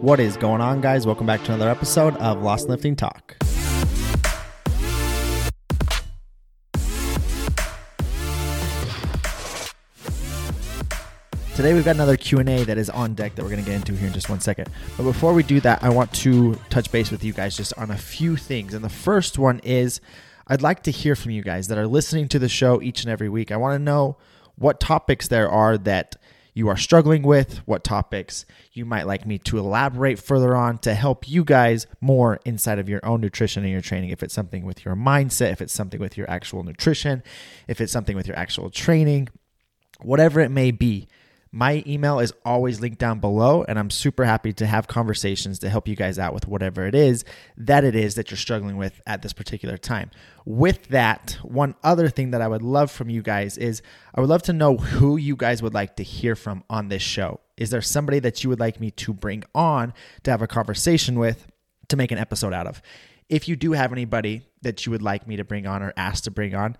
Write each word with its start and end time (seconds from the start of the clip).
What 0.00 0.20
is 0.20 0.36
going 0.36 0.60
on, 0.60 0.82
guys? 0.82 1.06
Welcome 1.06 1.26
back 1.26 1.42
to 1.44 1.54
another 1.54 1.70
episode 1.70 2.14
of 2.16 2.42
Lost 2.42 2.68
Lifting 2.68 2.96
Talk. 2.96 3.34
Today 11.56 11.72
we've 11.72 11.82
got 11.82 11.94
another 11.94 12.18
Q&A 12.18 12.64
that 12.64 12.76
is 12.76 12.90
on 12.90 13.14
deck 13.14 13.36
that 13.36 13.42
we're 13.42 13.48
going 13.48 13.64
to 13.64 13.68
get 13.68 13.74
into 13.76 13.94
here 13.94 14.08
in 14.08 14.12
just 14.12 14.28
one 14.28 14.38
second. 14.38 14.68
But 14.98 15.04
before 15.04 15.32
we 15.32 15.42
do 15.42 15.60
that, 15.60 15.82
I 15.82 15.88
want 15.88 16.12
to 16.16 16.56
touch 16.68 16.92
base 16.92 17.10
with 17.10 17.24
you 17.24 17.32
guys 17.32 17.56
just 17.56 17.72
on 17.78 17.90
a 17.90 17.96
few 17.96 18.36
things. 18.36 18.74
And 18.74 18.84
the 18.84 18.90
first 18.90 19.38
one 19.38 19.60
is 19.60 20.02
I'd 20.46 20.60
like 20.60 20.82
to 20.82 20.90
hear 20.90 21.16
from 21.16 21.30
you 21.30 21.42
guys 21.42 21.68
that 21.68 21.78
are 21.78 21.86
listening 21.86 22.28
to 22.28 22.38
the 22.38 22.50
show 22.50 22.82
each 22.82 23.02
and 23.02 23.10
every 23.10 23.30
week. 23.30 23.50
I 23.50 23.56
want 23.56 23.74
to 23.74 23.82
know 23.82 24.18
what 24.56 24.78
topics 24.78 25.28
there 25.28 25.48
are 25.48 25.78
that 25.78 26.16
you 26.56 26.68
are 26.68 26.76
struggling 26.78 27.22
with, 27.22 27.58
what 27.66 27.84
topics 27.84 28.46
you 28.72 28.86
might 28.86 29.06
like 29.06 29.26
me 29.26 29.36
to 29.36 29.58
elaborate 29.58 30.18
further 30.18 30.56
on 30.56 30.78
to 30.78 30.94
help 30.94 31.28
you 31.28 31.44
guys 31.44 31.86
more 32.00 32.40
inside 32.46 32.78
of 32.78 32.88
your 32.88 33.04
own 33.04 33.20
nutrition 33.20 33.62
and 33.62 33.70
your 33.70 33.82
training. 33.82 34.08
If 34.08 34.22
it's 34.22 34.32
something 34.32 34.64
with 34.64 34.82
your 34.82 34.96
mindset, 34.96 35.52
if 35.52 35.60
it's 35.60 35.74
something 35.74 36.00
with 36.00 36.16
your 36.16 36.28
actual 36.30 36.62
nutrition, 36.62 37.22
if 37.68 37.78
it's 37.78 37.92
something 37.92 38.16
with 38.16 38.26
your 38.26 38.38
actual 38.38 38.70
training, 38.70 39.28
whatever 40.00 40.40
it 40.40 40.50
may 40.50 40.70
be 40.70 41.08
my 41.56 41.82
email 41.86 42.18
is 42.18 42.34
always 42.44 42.82
linked 42.82 42.98
down 42.98 43.18
below, 43.18 43.64
and 43.66 43.78
I'm 43.78 43.88
super 43.88 44.26
happy 44.26 44.52
to 44.52 44.66
have 44.66 44.88
conversations 44.88 45.58
to 45.60 45.70
help 45.70 45.88
you 45.88 45.96
guys 45.96 46.18
out 46.18 46.34
with 46.34 46.46
whatever 46.46 46.86
it 46.86 46.94
is 46.94 47.24
that 47.56 47.82
it 47.82 47.96
is 47.96 48.16
that 48.16 48.30
you're 48.30 48.36
struggling 48.36 48.76
with 48.76 49.00
at 49.06 49.22
this 49.22 49.32
particular 49.32 49.78
time. 49.78 50.10
With 50.44 50.88
that, 50.88 51.38
one 51.42 51.74
other 51.82 52.10
thing 52.10 52.32
that 52.32 52.42
I 52.42 52.48
would 52.48 52.60
love 52.60 52.90
from 52.90 53.08
you 53.08 53.22
guys 53.22 53.56
is 53.56 53.80
I 54.14 54.20
would 54.20 54.28
love 54.28 54.42
to 54.42 54.52
know 54.52 54.76
who 54.76 55.16
you 55.16 55.34
guys 55.34 55.62
would 55.62 55.72
like 55.72 55.96
to 55.96 56.02
hear 56.02 56.36
from 56.36 56.62
on 56.68 56.88
this 56.88 57.00
show. 57.00 57.40
Is 57.56 57.70
there 57.70 57.80
somebody 57.80 58.18
that 58.18 58.44
you 58.44 58.50
would 58.50 58.60
like 58.60 58.78
me 58.78 58.90
to 58.90 59.14
bring 59.14 59.42
on 59.54 59.94
to 60.24 60.30
have 60.30 60.42
a 60.42 60.46
conversation 60.46 61.18
with 61.18 61.46
to 61.88 61.96
make 61.96 62.12
an 62.12 62.18
episode 62.18 62.52
out 62.52 62.66
of? 62.66 62.82
If 63.30 63.48
you 63.48 63.56
do 63.56 63.72
have 63.72 63.92
anybody 63.92 64.42
that 64.60 64.84
you 64.84 64.92
would 64.92 65.00
like 65.00 65.26
me 65.26 65.36
to 65.36 65.44
bring 65.44 65.66
on 65.66 65.82
or 65.82 65.94
ask 65.96 66.24
to 66.24 66.30
bring 66.30 66.54
on, 66.54 66.76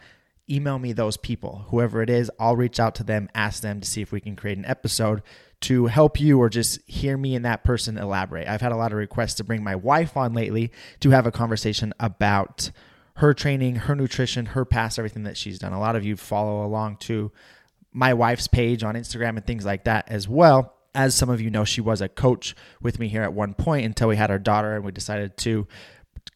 email 0.48 0.78
me 0.78 0.92
those 0.92 1.16
people, 1.16 1.66
whoever 1.69 2.02
it 2.02 2.11
is. 2.11 2.30
I'll 2.39 2.56
reach 2.56 2.78
out 2.78 2.94
to 2.97 3.05
them, 3.05 3.28
ask 3.34 3.62
them 3.62 3.80
to 3.80 3.89
see 3.89 4.02
if 4.02 4.12
we 4.12 4.20
can 4.20 4.36
create 4.36 4.58
an 4.58 4.64
episode 4.64 5.22
to 5.62 5.86
help 5.86 6.20
you 6.20 6.39
or 6.39 6.48
just 6.48 6.80
hear 6.86 7.16
me 7.16 7.34
and 7.34 7.44
that 7.44 7.64
person 7.64 7.97
elaborate. 7.97 8.47
I've 8.47 8.61
had 8.61 8.72
a 8.72 8.77
lot 8.77 8.92
of 8.92 8.98
requests 8.98 9.34
to 9.34 9.44
bring 9.44 9.64
my 9.64 9.74
wife 9.74 10.17
on 10.17 10.34
lately 10.34 10.70
to 11.00 11.11
have 11.11 11.27
a 11.27 11.33
conversation 11.33 11.94
about 11.98 12.70
her 13.17 13.33
training, 13.33 13.77
her 13.77 13.94
nutrition, 13.94 14.47
her 14.47 14.64
past, 14.64 14.98
everything 14.98 15.24
that 15.24 15.36
she's 15.36 15.58
done. 15.58 15.72
A 15.72 15.80
lot 15.80 15.97
of 15.97 16.05
you 16.05 16.17
follow 16.17 16.64
along 16.64 16.98
to 16.98 17.33
my 17.92 18.12
wife's 18.12 18.47
page 18.47 18.84
on 18.84 18.94
Instagram 18.94 19.36
and 19.36 19.47
things 19.47 19.64
like 19.64 19.84
that 19.84 20.11
as 20.11 20.28
well. 20.28 20.74
As 20.94 21.14
some 21.14 21.30
of 21.30 21.41
you 21.41 21.50
know, 21.50 21.64
she 21.64 21.80
was 21.80 22.00
a 22.02 22.08
coach 22.08 22.55
with 22.83 22.98
me 22.98 23.08
here 23.08 23.22
at 23.22 23.33
one 23.33 23.55
point 23.55 23.86
until 23.86 24.08
we 24.08 24.17
had 24.17 24.30
our 24.30 24.39
daughter 24.39 24.77
and 24.77 24.84
we 24.84 24.92
decided 24.92 25.36
to 25.39 25.67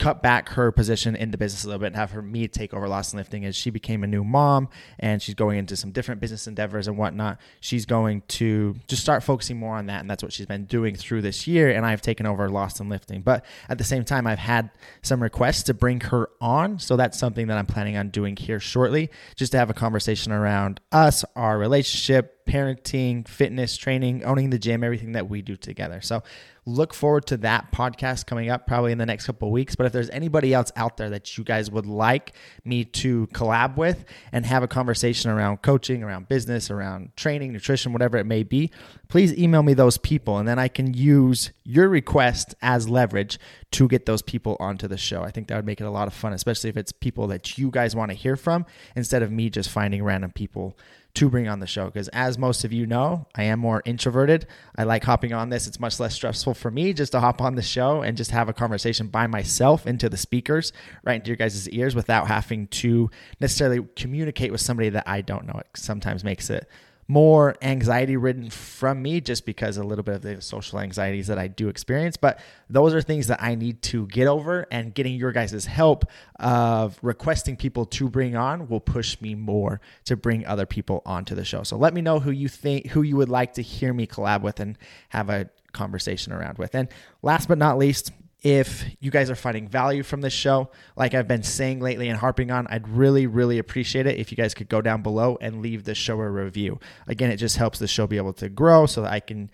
cut 0.01 0.23
back 0.23 0.49
her 0.49 0.73
position 0.73 1.15
in 1.15 1.31
the 1.31 1.37
business 1.37 1.63
a 1.63 1.67
little 1.67 1.79
bit 1.79 1.89
and 1.89 1.97
have 1.97 2.11
her 2.13 2.23
me 2.23 2.49
take 2.49 2.73
over 2.73 2.89
Lost 2.89 3.13
and 3.13 3.19
Lifting 3.19 3.45
as 3.45 3.55
she 3.55 3.69
became 3.69 4.03
a 4.03 4.07
new 4.07 4.25
mom 4.25 4.71
and 4.99 5.21
she's 5.21 5.35
going 5.35 5.59
into 5.59 5.77
some 5.77 5.93
different 5.93 6.23
business 6.23 6.47
endeavors 6.47 6.89
and 6.89 6.97
whatnot. 6.97 7.39
She's 7.61 7.85
going 7.85 8.23
to 8.29 8.75
just 8.89 9.03
start 9.03 9.23
focusing 9.23 9.59
more 9.59 9.77
on 9.77 9.87
that, 9.87 10.01
and 10.01 10.11
that's 10.11 10.23
what 10.23 10.33
she's 10.33 10.47
been 10.47 10.65
doing 10.65 10.97
through 10.97 11.21
this 11.21 11.47
year. 11.47 11.71
And 11.71 11.85
I've 11.85 12.01
taken 12.01 12.25
over 12.25 12.49
Lost 12.49 12.81
and 12.81 12.89
Lifting, 12.89 13.21
but 13.21 13.45
at 13.69 13.77
the 13.77 13.85
same 13.85 14.05
time, 14.05 14.27
I've 14.27 14.39
had 14.39 14.71
some 15.03 15.23
requests 15.23 15.65
to 15.65 15.75
bring 15.75 16.01
her 16.01 16.31
on, 16.41 16.79
so 16.79 16.97
that's 16.97 17.19
something 17.19 17.49
that 17.49 17.59
I'm 17.59 17.67
planning 17.67 17.99
on 17.99 18.09
doing 18.09 18.37
here 18.37 18.59
shortly, 18.59 19.11
just 19.37 19.53
to 19.53 19.59
have 19.59 19.69
a 19.69 19.75
conversation 19.75 20.33
around 20.33 20.81
us, 20.93 21.25
our 21.37 21.59
relationship, 21.59 22.40
parenting, 22.47 23.27
fitness, 23.27 23.77
training, 23.77 24.25
owning 24.25 24.51
the 24.51 24.59
gym, 24.59 24.83
everything 24.85 25.13
that 25.13 25.29
we 25.29 25.43
do 25.43 25.57
together. 25.57 26.01
So 26.01 26.23
look 26.67 26.93
forward 26.93 27.27
to 27.27 27.37
that 27.39 27.73
podcast 27.73 28.27
coming 28.27 28.51
up 28.51 28.67
probably 28.67 28.93
in 28.93 28.99
the 28.99 29.07
next 29.07 29.27
couple 29.27 29.51
weeks. 29.51 29.75
But 29.75 29.87
if 29.87 29.93
there's 29.93 30.11
anybody 30.11 30.53
else 30.53 30.71
out 30.77 30.97
there 30.97 31.11
that 31.11 31.37
you 31.37 31.45
guys 31.45 31.71
would 31.71 31.87
like 31.87 32.35
me 32.65 32.85
to 32.85 33.27
collab 33.29 33.77
with 33.77 34.05
and 34.33 34.45
have 34.47 34.63
a 34.63 34.69
conversation 34.69 35.31
around 35.31 35.63
coaching, 35.63 36.03
around 36.03 36.29
business, 36.29 36.71
around 36.71 37.17
training, 37.17 37.53
nutrition, 37.53 37.93
whatever 37.93 38.19
it 38.19 38.27
may 38.27 38.43
be, 38.43 38.71
please 39.09 39.37
email 39.37 39.63
me 39.63 39.75
those 39.75 39.99
people 39.99 40.39
and 40.39 40.47
then 40.47 40.59
I 40.59 40.69
can 40.69 40.95
use 40.95 41.51
your 41.65 41.89
request 41.89 42.55
as 42.63 42.89
leverage 42.89 43.39
to 43.73 43.89
get 43.89 44.07
those 44.07 44.23
people 44.23 44.57
onto 44.61 44.89
the 44.89 44.99
show. 44.99 45.23
I 45.23 45.31
think 45.31 45.49
that 45.49 45.57
would 45.57 45.67
make 45.67 45.81
it 45.81 45.85
a 45.85 45.91
lot 45.91 46.09
of 46.09 46.15
fun, 46.15 46.33
especially 46.33 46.71
if 46.71 46.77
it's 46.77 46.93
people 46.93 47.27
that 47.29 47.59
you 47.59 47.71
guys 47.71 47.97
want 47.97 48.11
to 48.11 48.17
hear 48.17 48.37
from 48.37 48.67
instead 48.97 49.23
of 49.23 49.31
me 49.31 49.51
just 49.51 49.71
finding 49.71 50.03
random 50.05 50.33
people 50.33 50.77
to 51.15 51.29
bring 51.29 51.49
on 51.49 51.61
the 51.61 51.67
show 51.67 51.87
because 51.87 52.09
as 52.09 52.39
most 52.39 52.65
of 52.65 52.73
you 52.73 52.87
know 52.87 53.27
i 53.35 53.43
am 53.43 53.59
more 53.59 53.83
introverted. 53.85 54.47
I 54.77 54.85
like 54.85 55.05
hopping 55.05 55.33
on 55.33 55.51
this. 55.51 55.67
It's 55.67 55.81
much 55.81 56.01
less 56.01 56.15
stressful 56.15 56.55
for 56.55 56.71
me 56.71 56.93
just 56.93 57.13
to 57.13 57.21
hop 57.21 57.41
on 57.41 57.55
the 57.55 57.63
show 57.63 58.03
and 58.03 58.17
just 58.17 58.31
have 58.31 58.49
a 58.49 58.53
conversation 58.53 59.09
by 59.09 59.27
myself 59.27 59.87
into 59.87 60.09
the 60.09 60.17
speakers 60.17 60.73
right 61.05 61.17
into 61.17 61.29
your 61.29 61.37
guys' 61.37 61.69
ears 61.71 61.95
without 61.95 62.29
having 62.29 62.67
to 62.69 63.11
necessarily 63.41 63.87
communicate 63.97 64.53
with 64.53 64.61
somebody 64.61 64.89
that 64.91 65.05
i 65.07 65.21
don't 65.21 65.47
know. 65.47 65.59
It 65.59 65.67
sometimes 65.77 66.25
makes 66.25 66.51
it 66.51 66.69
more 67.11 67.57
anxiety 67.61 68.17
ridden 68.17 68.49
from 68.51 69.03
me 69.03 69.21
just 69.21 69.45
because 69.45 69.77
a 69.77 69.83
little 69.83 70.05
bit 70.05 70.15
of 70.15 70.23
the 70.23 70.41
social 70.41 70.79
anxieties 70.79 71.27
that 71.27 71.39
I 71.39 71.49
do 71.49 71.69
experience. 71.69 72.17
But 72.17 72.39
those 72.69 72.95
are 72.95 73.03
things 73.03 73.27
that 73.27 73.43
I 73.43 73.57
need 73.57 73.83
to 73.83 74.07
get 74.07 74.29
over, 74.29 74.67
and 74.71 74.95
getting 74.95 75.17
your 75.17 75.33
guys' 75.33 75.67
help 75.67 76.05
of 76.39 76.99
requesting 77.03 77.57
people 77.57 77.85
to 77.87 78.09
bring 78.09 78.37
on 78.37 78.69
will 78.69 78.81
push 78.81 79.21
me 79.21 79.35
more 79.35 79.81
to 80.05 80.17
bring 80.17 80.47
other 80.47 80.67
people 80.67 81.03
onto 81.05 81.35
the 81.35 81.45
show. 81.45 81.65
So 81.65 81.77
let 81.77 81.95
me 81.95 82.01
know 82.01 82.21
who 82.21 82.31
you 82.31 82.49
think, 82.49 82.87
who 82.87 83.03
you 83.03 83.17
would 83.17 83.29
like 83.29 83.55
to 83.55 83.63
hear 83.63 83.93
me 83.93 84.07
collab 84.07 84.43
with 84.43 84.61
and 84.61 84.79
have 85.09 85.31
a 85.31 85.51
conversation 85.73 86.33
around 86.33 86.59
with. 86.59 86.75
And 86.77 86.89
last 87.23 87.49
but 87.49 87.59
not 87.59 87.77
least, 87.77 88.13
if 88.43 88.85
you 89.01 89.11
guys 89.11 89.29
are 89.31 89.35
finding 89.35 89.69
value 89.69 90.03
from 90.03 90.23
this 90.23 90.33
show, 90.33 90.71
like 90.97 91.15
I've 91.15 91.29
been 91.29 91.43
saying 91.43 91.81
lately 91.81 92.09
and 92.09 92.19
harping 92.19 92.51
on, 92.51 92.67
I'd 92.69 92.89
really, 92.89 93.27
really 93.27 93.59
appreciate 93.59 94.07
it 94.07 94.19
if 94.19 94.31
you 94.31 94.37
guys 94.37 94.55
could 94.55 94.69
go 94.69 94.81
down 94.81 95.03
below 95.03 95.37
and 95.41 95.61
leave 95.61 95.85
the 95.85 95.95
show 95.95 96.19
a 96.21 96.31
review. 96.31 96.79
Again, 97.07 97.31
it 97.31 97.37
just 97.37 97.57
helps 97.57 97.79
the 97.79 97.89
show 97.89 98.07
be 98.07 98.17
able 98.17 98.33
to 98.35 98.49
grow 98.49 98.87
so 98.87 99.03
that 99.03 99.13
I 99.13 99.21
can 99.21 99.51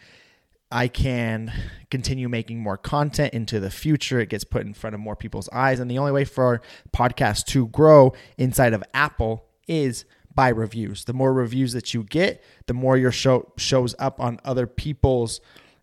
I 0.71 0.89
can 0.89 1.53
continue 1.91 2.29
making 2.29 2.61
more 2.61 2.77
content 2.77 3.33
into 3.33 3.61
the 3.61 3.71
future. 3.71 4.19
It 4.19 4.29
gets 4.29 4.43
put 4.43 4.67
in 4.67 4.75
front 4.75 4.95
of 4.95 5.01
more 5.01 5.15
people's 5.15 5.49
eyes. 5.53 5.79
And 5.79 5.89
the 5.89 5.99
only 5.99 6.11
way 6.11 6.25
for 6.25 6.61
podcasts 6.93 7.45
to 7.47 7.69
grow 7.69 8.15
inside 8.37 8.73
of 8.73 8.83
Apple 8.93 9.45
is 9.69 10.05
by 10.35 10.49
reviews. 10.49 11.05
The 11.05 11.13
more 11.13 11.33
reviews 11.33 11.73
that 11.73 11.95
you 11.95 12.03
get, 12.03 12.43
the 12.67 12.75
more 12.75 12.97
your 12.97 13.13
show 13.13 13.53
shows 13.57 13.95
up 13.99 14.21
on 14.21 14.41
other 14.45 14.67
people's 14.67 15.41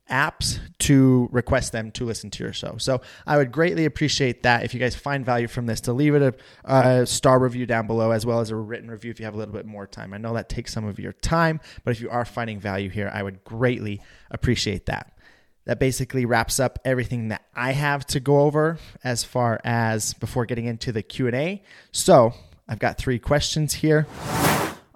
apps 0.09 0.59
to 0.80 1.30
request 1.31 1.72
them 1.72 1.91
to 1.91 2.06
listen 2.06 2.30
to 2.30 2.44
your 2.44 2.53
show. 2.53 2.75
So 2.78 3.02
I 3.25 3.38
would 3.38 3.52
greatly 3.52 3.86
appreciate 3.86 4.44
that 4.44 4.64
if 4.64 4.74
you 4.74 4.80
guys 4.80 4.96
find 4.96 5.25
value 5.25 5.47
from 5.47 5.66
this 5.66 5.81
to 5.81 5.94
leave 5.94 6.14
it 6.16 6.22
a, 6.66 6.74
a, 6.74 7.06
star 7.06 7.40
review 7.40 7.66
down 7.66 7.88
below 7.88 8.12
as 8.12 8.25
well 8.25 8.40
as 8.40 8.50
a 8.50 8.56
written 8.56 8.91
review 8.91 9.12
if 9.12 9.19
you 9.19 9.25
have 9.25 9.34
a 9.34 9.38
little 9.38 9.53
bit 9.53 9.66
more 9.66 9.88
time. 9.88 10.14
I 10.14 10.18
know 10.18 10.34
that 10.34 10.50
takes 10.50 10.74
some 10.74 10.86
of 10.86 11.00
your 11.00 11.14
time, 11.14 11.62
but 11.84 11.91
if 11.91 12.02
you 12.02 12.09
are 12.09 12.25
finding 12.25 12.59
value 12.59 12.90
here, 12.90 13.09
I 13.14 13.24
would 13.24 13.44
greatly 13.44 14.02
appreciate 14.30 14.88
that. 14.88 15.18
That 15.66 15.80
basically 15.80 16.25
wraps 16.25 16.59
up 16.59 16.80
everything 16.84 17.30
that 17.30 17.44
I 17.56 17.72
have 17.72 18.06
to 18.08 18.20
go 18.20 18.41
over 18.41 18.78
as 19.03 19.24
far 19.24 19.62
as 19.64 20.14
before 20.16 20.46
getting 20.46 20.66
into 20.66 20.91
the 20.91 21.02
Q&A. 21.02 21.64
So, 21.94 22.34
I've 22.68 22.80
got 22.80 22.97
3 22.97 23.20
questions 23.20 23.75
here. 23.75 24.06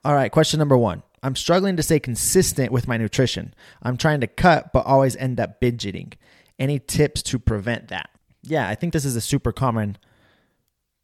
All 0.03 0.13
right, 0.13 0.29
question 0.31 0.59
number 0.59 0.77
1. 0.77 1.03
I'm 1.27 1.35
struggling 1.35 1.75
to 1.75 1.83
stay 1.83 1.99
consistent 1.99 2.71
with 2.71 2.87
my 2.87 2.95
nutrition. 2.95 3.53
I'm 3.83 3.97
trying 3.97 4.21
to 4.21 4.27
cut, 4.27 4.71
but 4.71 4.85
always 4.85 5.17
end 5.17 5.41
up 5.41 5.59
binge 5.59 5.85
eating. 5.85 6.13
Any 6.57 6.79
tips 6.79 7.21
to 7.23 7.37
prevent 7.37 7.89
that? 7.89 8.09
Yeah, 8.43 8.69
I 8.69 8.75
think 8.75 8.93
this 8.93 9.03
is 9.03 9.17
a 9.17 9.21
super 9.21 9.51
common 9.51 9.97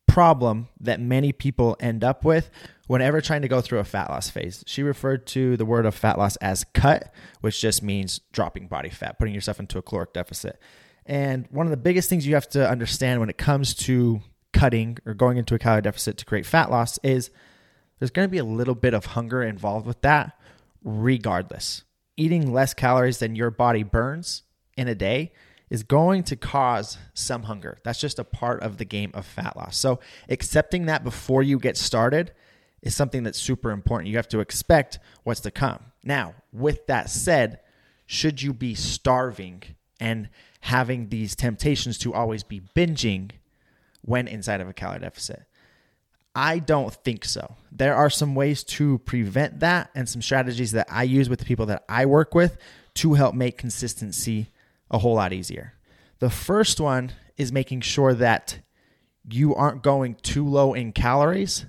problem 0.08 0.70
that 0.80 1.02
many 1.02 1.34
people 1.34 1.76
end 1.82 2.06
up 2.06 2.24
with 2.24 2.50
whenever 2.88 3.20
trying 3.20 3.42
to 3.42 3.50
go 3.50 3.60
through 3.60 3.80
a 3.80 3.84
fat 3.84 4.10
loss 4.10 4.30
phase. 4.30 4.64
She 4.66 4.82
referred 4.82 5.28
to 5.28 5.58
the 5.58 5.66
word 5.66 5.86
of 5.86 5.94
fat 5.94 6.18
loss 6.18 6.38
as 6.38 6.64
cut, 6.74 7.14
which 7.42 7.60
just 7.60 7.84
means 7.84 8.22
dropping 8.32 8.68
body 8.68 8.90
fat, 8.90 9.20
putting 9.20 9.34
yourself 9.34 9.60
into 9.60 9.78
a 9.78 9.82
caloric 9.82 10.14
deficit. 10.14 10.58
And 11.06 11.48
one 11.52 11.66
of 11.66 11.72
the 11.72 11.78
biggest 11.78 12.10
things 12.10 12.26
you 12.26 12.36
have 12.36 12.48
to 12.52 12.70
understand 12.70 13.20
when 13.20 13.30
it 13.30 13.38
comes 13.38 13.74
to 13.74 14.22
cutting 14.54 15.00
or 15.06 15.14
going 15.14 15.36
into 15.36 15.54
a 15.54 15.60
calorie 15.60 15.82
deficit 15.82 16.18
to 16.20 16.26
create 16.26 16.46
fat 16.46 16.72
loss 16.72 16.98
is 17.04 17.30
there's 18.04 18.12
going 18.12 18.28
to 18.28 18.32
be 18.32 18.38
a 18.38 18.44
little 18.44 18.76
bit 18.76 18.94
of 18.94 19.06
hunger 19.06 19.42
involved 19.42 19.88
with 19.88 20.02
that, 20.02 20.38
regardless. 20.84 21.86
Eating 22.18 22.52
less 22.52 22.74
calories 22.74 23.20
than 23.20 23.34
your 23.34 23.50
body 23.50 23.82
burns 23.82 24.44
in 24.76 24.90
a 24.90 24.94
day 24.94 25.32
is 25.70 25.84
going 25.84 26.24
to 26.24 26.36
cause 26.36 26.98
some 27.14 27.44
hunger. 27.44 27.78
That's 27.86 28.02
just 28.02 28.20
a 28.20 28.26
part 28.26 28.62
of 28.62 28.78
the 28.78 28.84
game 28.84 29.12
of 29.14 29.26
fat 29.26 29.56
loss. 29.56 29.78
So, 29.78 30.02
accepting 30.28 30.88
that 30.88 31.06
before 31.06 31.44
you 31.44 31.58
get 31.58 31.78
started 31.78 32.34
is 32.82 32.94
something 32.94 33.24
that's 33.24 33.40
super 33.40 33.72
important. 33.72 34.10
You 34.10 34.18
have 34.18 34.28
to 34.28 34.42
expect 34.42 35.00
what's 35.24 35.40
to 35.40 35.52
come. 35.52 35.80
Now, 36.04 36.36
with 36.52 36.86
that 36.88 37.10
said, 37.10 37.62
should 38.06 38.42
you 38.42 38.52
be 38.52 38.76
starving 38.76 39.64
and 40.02 40.28
having 40.60 41.08
these 41.08 41.38
temptations 41.38 41.98
to 42.00 42.14
always 42.14 42.44
be 42.44 42.60
binging 42.76 43.32
when 44.02 44.28
inside 44.28 44.60
of 44.60 44.68
a 44.68 44.74
calorie 44.74 45.00
deficit? 45.00 45.46
I 46.36 46.60
don't 46.60 46.94
think 46.94 47.26
so. 47.26 47.56
There 47.72 47.96
are 47.96 48.10
some 48.10 48.36
ways 48.36 48.64
to 48.64 48.98
prevent 49.00 49.60
that 49.60 49.90
and 49.94 50.10
some 50.10 50.22
strategies 50.22 50.72
that 50.72 50.88
I 50.90 51.04
use 51.04 51.30
with 51.30 51.40
the 51.40 51.46
people 51.46 51.68
that 51.68 51.84
I 51.88 52.06
work 52.06 52.34
with 52.34 52.58
to 52.96 53.14
help 53.14 53.36
make 53.36 53.58
consistency 53.58 54.50
a 54.90 54.98
whole 54.98 55.16
lot 55.16 55.34
easier. 55.34 55.74
The 56.20 56.30
first 56.30 56.80
one 56.80 57.12
is 57.38 57.52
making 57.52 57.82
sure 57.82 58.14
that 58.16 58.60
you 59.30 59.56
aren't 59.56 59.84
going 59.84 60.16
too 60.16 60.48
low 60.48 60.74
in 60.74 60.92
calories 60.92 61.66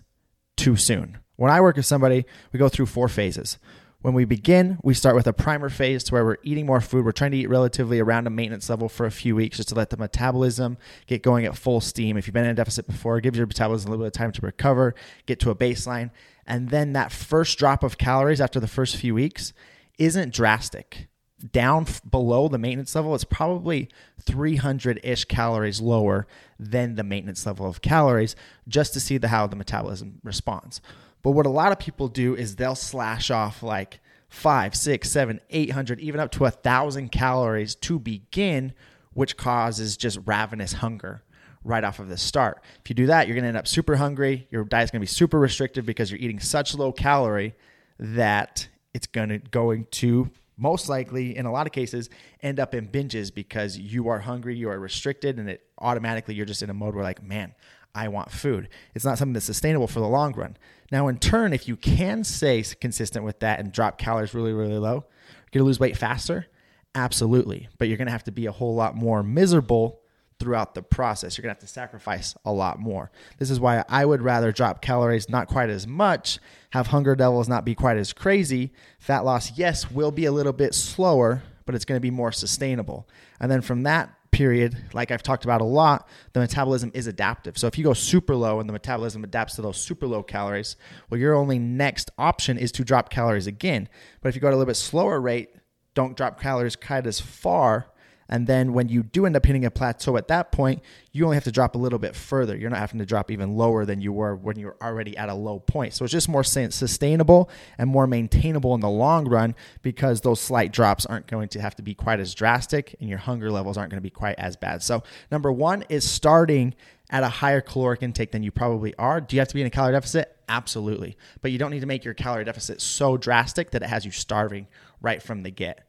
too 0.57 0.77
soon. 0.77 1.19
When 1.37 1.51
I 1.51 1.61
work 1.61 1.77
with 1.77 1.87
somebody, 1.87 2.25
we 2.53 2.59
go 2.59 2.69
through 2.69 2.87
four 2.87 3.09
phases. 3.09 3.59
When 4.05 4.13
we 4.13 4.27
begin, 4.27 4.79
we 4.83 4.93
start 4.93 5.17
with 5.17 5.27
a 5.27 5.33
primer 5.33 5.71
phase 5.71 6.05
to 6.05 6.13
where 6.13 6.27
we're 6.27 6.37
eating 6.43 6.67
more 6.67 6.83
food. 6.83 7.07
We're 7.07 7.13
trying 7.13 7.31
to 7.31 7.39
eat 7.39 7.49
relatively 7.49 8.01
around 8.01 8.27
a 8.27 8.31
maintenance 8.31 8.69
level 8.69 8.91
for 8.91 9.07
a 9.07 9.11
few 9.11 9.35
weeks 9.35 9.57
just 9.57 9.71
to 9.71 9.75
let 9.75 9.89
the 9.89 9.97
metabolism 9.97 10.77
get 11.07 11.23
going 11.23 11.47
at 11.47 11.57
full 11.57 11.81
steam. 11.81 12.19
If 12.19 12.27
you've 12.27 12.35
been 12.35 12.45
in 12.45 12.51
a 12.51 12.55
deficit 12.55 12.87
before, 12.87 13.19
give 13.21 13.35
your 13.35 13.47
metabolism 13.47 13.89
a 13.89 13.93
little 13.93 14.05
bit 14.05 14.09
of 14.09 14.13
time 14.13 14.31
to 14.33 14.43
recover, 14.43 14.95
get 15.25 15.41
to 15.41 15.51
a 15.51 15.55
baseline. 15.55 16.11
And 16.47 16.69
then 16.69 16.93
that 16.93 17.13
first 17.13 17.59
drop 17.59 17.83
of 17.83 17.97
calories 17.97 18.43
after 18.43 18.61
the 18.61 18.69
first 18.69 18.97
few 18.97 19.15
weeks 19.15 19.55
isn't 19.97 20.35
drastic. 20.35 21.09
Down 21.51 21.87
below 22.11 22.49
the 22.49 22.59
maintenance 22.59 22.95
level, 22.95 23.15
it's 23.15 23.25
probably 23.25 23.89
300 24.21 25.01
ish 25.03 25.25
calories 25.25 25.81
lower 25.81 26.27
than 26.59 26.97
the 26.97 27.05
maintenance 27.05 27.47
level 27.47 27.67
of 27.67 27.81
calories 27.81 28.37
just 28.69 28.93
to 28.93 29.01
see 29.01 29.17
the, 29.17 29.29
how 29.29 29.47
the 29.47 29.57
metabolism 29.57 30.21
responds. 30.23 30.83
But 31.25 31.33
what 31.33 31.47
a 31.47 31.51
lot 31.51 31.73
of 31.73 31.81
people 31.81 32.07
do 32.07 32.37
is 32.37 32.55
they'll 32.55 32.77
slash 32.77 33.31
off 33.31 33.63
like 33.63 33.99
five, 34.29 34.77
six, 34.77 35.11
seven, 35.11 35.41
eight 35.51 35.71
hundred, 35.71 35.99
even 35.99 36.21
up 36.21 36.31
to 36.33 36.45
a 36.45 36.51
thousand 36.51 37.11
calories 37.11 37.75
to 37.77 37.99
begin, 37.99 38.75
which 39.15 39.37
causes 39.37 39.97
just 39.97 40.21
ravenous 40.27 40.75
hunger 40.75 41.23
right 41.65 41.83
off 41.83 41.99
of 41.99 42.11
the 42.11 42.19
start. 42.19 42.63
If 42.83 42.91
you 42.91 42.95
do 42.95 43.07
that, 43.07 43.27
you're 43.27 43.35
to 43.45 43.49
end 43.49 43.57
up 43.57 43.67
super 43.67 43.97
hungry. 43.97 44.47
Your 44.51 44.65
diet's 44.65 44.91
to 45.01 45.07
be 45.07 45.07
super 45.07 45.41
restrictive 45.41 45.87
because 45.87 46.11
you're 46.11 46.21
eating 46.21 46.41
such 46.41 46.75
low 46.75 46.93
calorie 46.93 47.55
that 47.99 48.69
it's 48.93 49.07
to 49.31 49.39
going 49.51 49.87
to 49.93 50.31
most 50.59 50.91
likely 50.91 51.37
in 51.37 51.47
a 51.47 51.53
lot 51.53 51.67
of 51.67 51.73
cases 51.73 52.11
end 52.43 52.61
up 52.61 52.75
in 52.75 52.87
binges 52.87 53.35
because 53.35 53.79
you 53.79 54.09
are 54.09 54.21
hungry, 54.21 54.57
you 54.57 54.69
are 54.69 54.79
restricted 54.79 55.39
and 55.39 55.49
it 55.49 55.63
automatically 55.79 56.35
you're 56.35 56.47
just 56.47 56.63
in 56.63 56.69
a 56.69 56.75
mode 56.75 56.95
where 56.95 57.03
like, 57.03 57.23
man, 57.23 57.55
I 57.95 58.09
want 58.09 58.31
food. 58.31 58.69
It's 58.95 59.05
not 59.05 59.19
something 59.19 59.35
that's 59.35 59.47
sustainable 59.47 59.87
for 59.87 60.01
the 60.01 60.09
long 60.09 60.35
run. 60.35 60.57
Now, 60.91 61.09
in 61.09 61.19
turn, 61.19 61.53
if 61.53 61.69
you 61.69 61.77
can 61.77 62.25
stay 62.25 62.63
consistent 62.81 63.25
with 63.25 63.41
that 63.41 63.61
and 63.61 63.73
drop 63.73 63.99
calories 63.99 64.35
really, 64.35 64.53
really 64.53 64.79
low, 64.79 65.05
you're 65.53 65.61
to 65.61 65.65
lose 65.65 65.81
weight 65.81 65.97
faster. 65.97 66.47
Absolutely. 66.95 67.69
But 67.79 67.89
you're 67.89 67.97
to 68.07 68.13
have 68.13 68.25
to 68.25 68.33
be 68.33 68.47
a 68.47 68.53
whole 68.53 68.75
lot 68.75 68.95
more 68.97 69.23
miserable 69.23 70.01
throughout 70.41 70.75
the 70.75 70.83
process. 70.83 71.37
You're 71.37 71.43
to 71.55 71.61
have 71.61 71.69
to 71.69 71.73
sacrifice 71.73 72.35
a 72.45 72.53
lot 72.53 72.79
more. 72.79 73.11
This 73.39 73.51
is 73.51 73.61
why 73.61 73.85
I 73.89 74.05
would 74.05 74.23
rather 74.23 74.53
drop 74.53 74.83
calories 74.83 75.29
not 75.29 75.49
quite 75.49 75.71
as 75.71 75.87
much, 75.87 76.39
have 76.71 76.89
hunger 76.89 77.15
levels 77.17 77.49
not 77.49 77.65
be 77.65 77.75
quite 77.75 77.97
as 77.97 78.13
crazy. 78.13 78.73
Fat 78.99 79.25
loss, 79.25 79.57
yes, 79.57 79.91
will 79.91 80.11
be 80.11 80.25
a 80.25 80.33
little 80.33 80.53
bit 80.53 80.75
slower, 80.75 81.43
but 81.67 81.75
it's 81.75 81.85
to 81.87 82.01
be 82.01 82.11
more 82.11 82.33
sustainable. 82.33 83.09
And 83.41 83.51
then 83.51 83.63
from 83.63 83.85
that 83.85 84.13
period, 84.35 84.77
like 84.93 85.11
I've 85.13 85.23
talked 85.23 85.45
about 85.45 85.61
a 85.61 85.65
lot, 85.65 86.09
the 86.33 86.41
metabolism 86.41 86.91
is 86.93 87.07
adaptive. 87.07 87.57
So 87.57 87.69
if 87.69 87.79
you 87.79 87.85
go 87.85 87.95
super 87.95 88.35
low 88.35 88.59
and 88.59 88.69
the 88.69 88.73
metabolism 88.73 89.23
adapts 89.23 89.55
to 89.57 89.63
those 89.63 89.77
super 89.77 90.09
low 90.09 90.25
calories, 90.25 90.77
well, 91.09 91.21
your 91.21 91.35
only 91.35 91.59
next 91.59 92.11
option 92.19 92.59
is 92.59 92.73
to 92.73 92.85
drop 92.85 93.11
calories 93.11 93.47
again. 93.47 93.89
But 94.21 94.31
if 94.31 94.35
you 94.35 94.41
go 94.41 94.49
at 94.49 94.53
a 94.53 94.57
little 94.57 94.67
bit 94.67 94.77
slower 94.77 95.21
rate, 95.21 95.51
don't 95.95 96.17
drop 96.17 96.41
calories 96.41 96.75
quite 96.75 97.07
as 97.07 97.21
far 97.21 97.87
and 98.29 98.47
then 98.47 98.73
when 98.73 98.89
you 98.89 99.03
do 99.03 99.27
end 99.27 99.37
up 99.37 99.45
hitting 99.45 99.65
a 99.65 99.71
plateau 99.71 100.17
at 100.17 100.29
that 100.29 100.53
point, 100.53 100.83
you 101.13 101.25
only 101.25 101.37
have 101.37 101.45
to 101.45 101.53
drop 101.53 101.75
a 101.75 101.79
little 101.79 101.99
bit 101.99 102.17
further. 102.17 102.57
You're 102.57 102.71
not 102.71 102.79
having 102.79 102.99
to 102.99 103.07
drop 103.07 103.31
even 103.31 103.57
lower 103.57 103.85
than 103.85 104.01
you 104.01 104.13
were 104.13 104.35
when 104.35 104.59
you 104.59 104.67
were 104.67 104.77
already 104.83 105.17
at 105.17 105.29
a 105.29 105.35
low 105.35 105.61
point. 105.61 105.95
So 105.95 106.05
it's 106.05 106.13
just 106.13 106.29
more 106.29 106.45
sustainable 106.45 107.51
and 107.79 107.89
more 107.89 108.07
maintainable 108.07 108.75
in 108.75 108.81
the 108.81 108.89
long 108.89 109.29
run 109.29 109.55
because 109.83 110.23
those 110.23 110.41
slight 110.41 110.73
drops 110.73 111.07
aren't 111.07 111.27
going 111.27 111.49
to 111.49 111.61
have 111.61 111.77
to 111.77 111.83
be 111.83 111.95
quite 111.95 112.21
as 112.21 112.35
drastic 112.35 112.97
and 113.01 113.09
your 113.09 113.19
hunger 113.19 113.51
levels 113.51 113.77
aren't 113.77 113.91
going 113.91 113.99
to 113.99 114.03
be 114.03 114.11
quite 114.11 114.39
as 114.39 114.57
bad. 114.57 114.83
So, 114.83 115.03
number 115.31 115.53
one 115.53 115.85
is 115.89 116.09
starting 116.09 116.75
at 117.11 117.23
a 117.23 117.29
higher 117.29 117.61
caloric 117.61 118.03
intake 118.03 118.33
than 118.33 118.43
you 118.43 118.51
probably 118.51 118.95
are. 118.97 119.21
Do 119.21 119.37
you 119.37 119.41
have 119.41 119.49
to 119.49 119.55
be 119.55 119.61
in 119.61 119.67
a 119.67 119.71
calorie 119.71 119.93
deficit? 119.93 120.37
Absolutely. 120.49 121.17
But 121.43 121.53
you 121.53 121.59
don't 121.59 121.71
need 121.71 121.81
to 121.81 121.87
make 121.87 122.05
your 122.05 122.15
calorie 122.15 122.45
deficit 122.45 122.81
so 122.81 123.17
drastic 123.17 123.71
that 123.73 123.83
it 123.83 123.89
has 123.89 124.05
you 124.05 124.11
starving 124.11 124.67
right 125.01 125.23
from 125.23 125.43
the 125.43 125.51
get. 125.51 125.87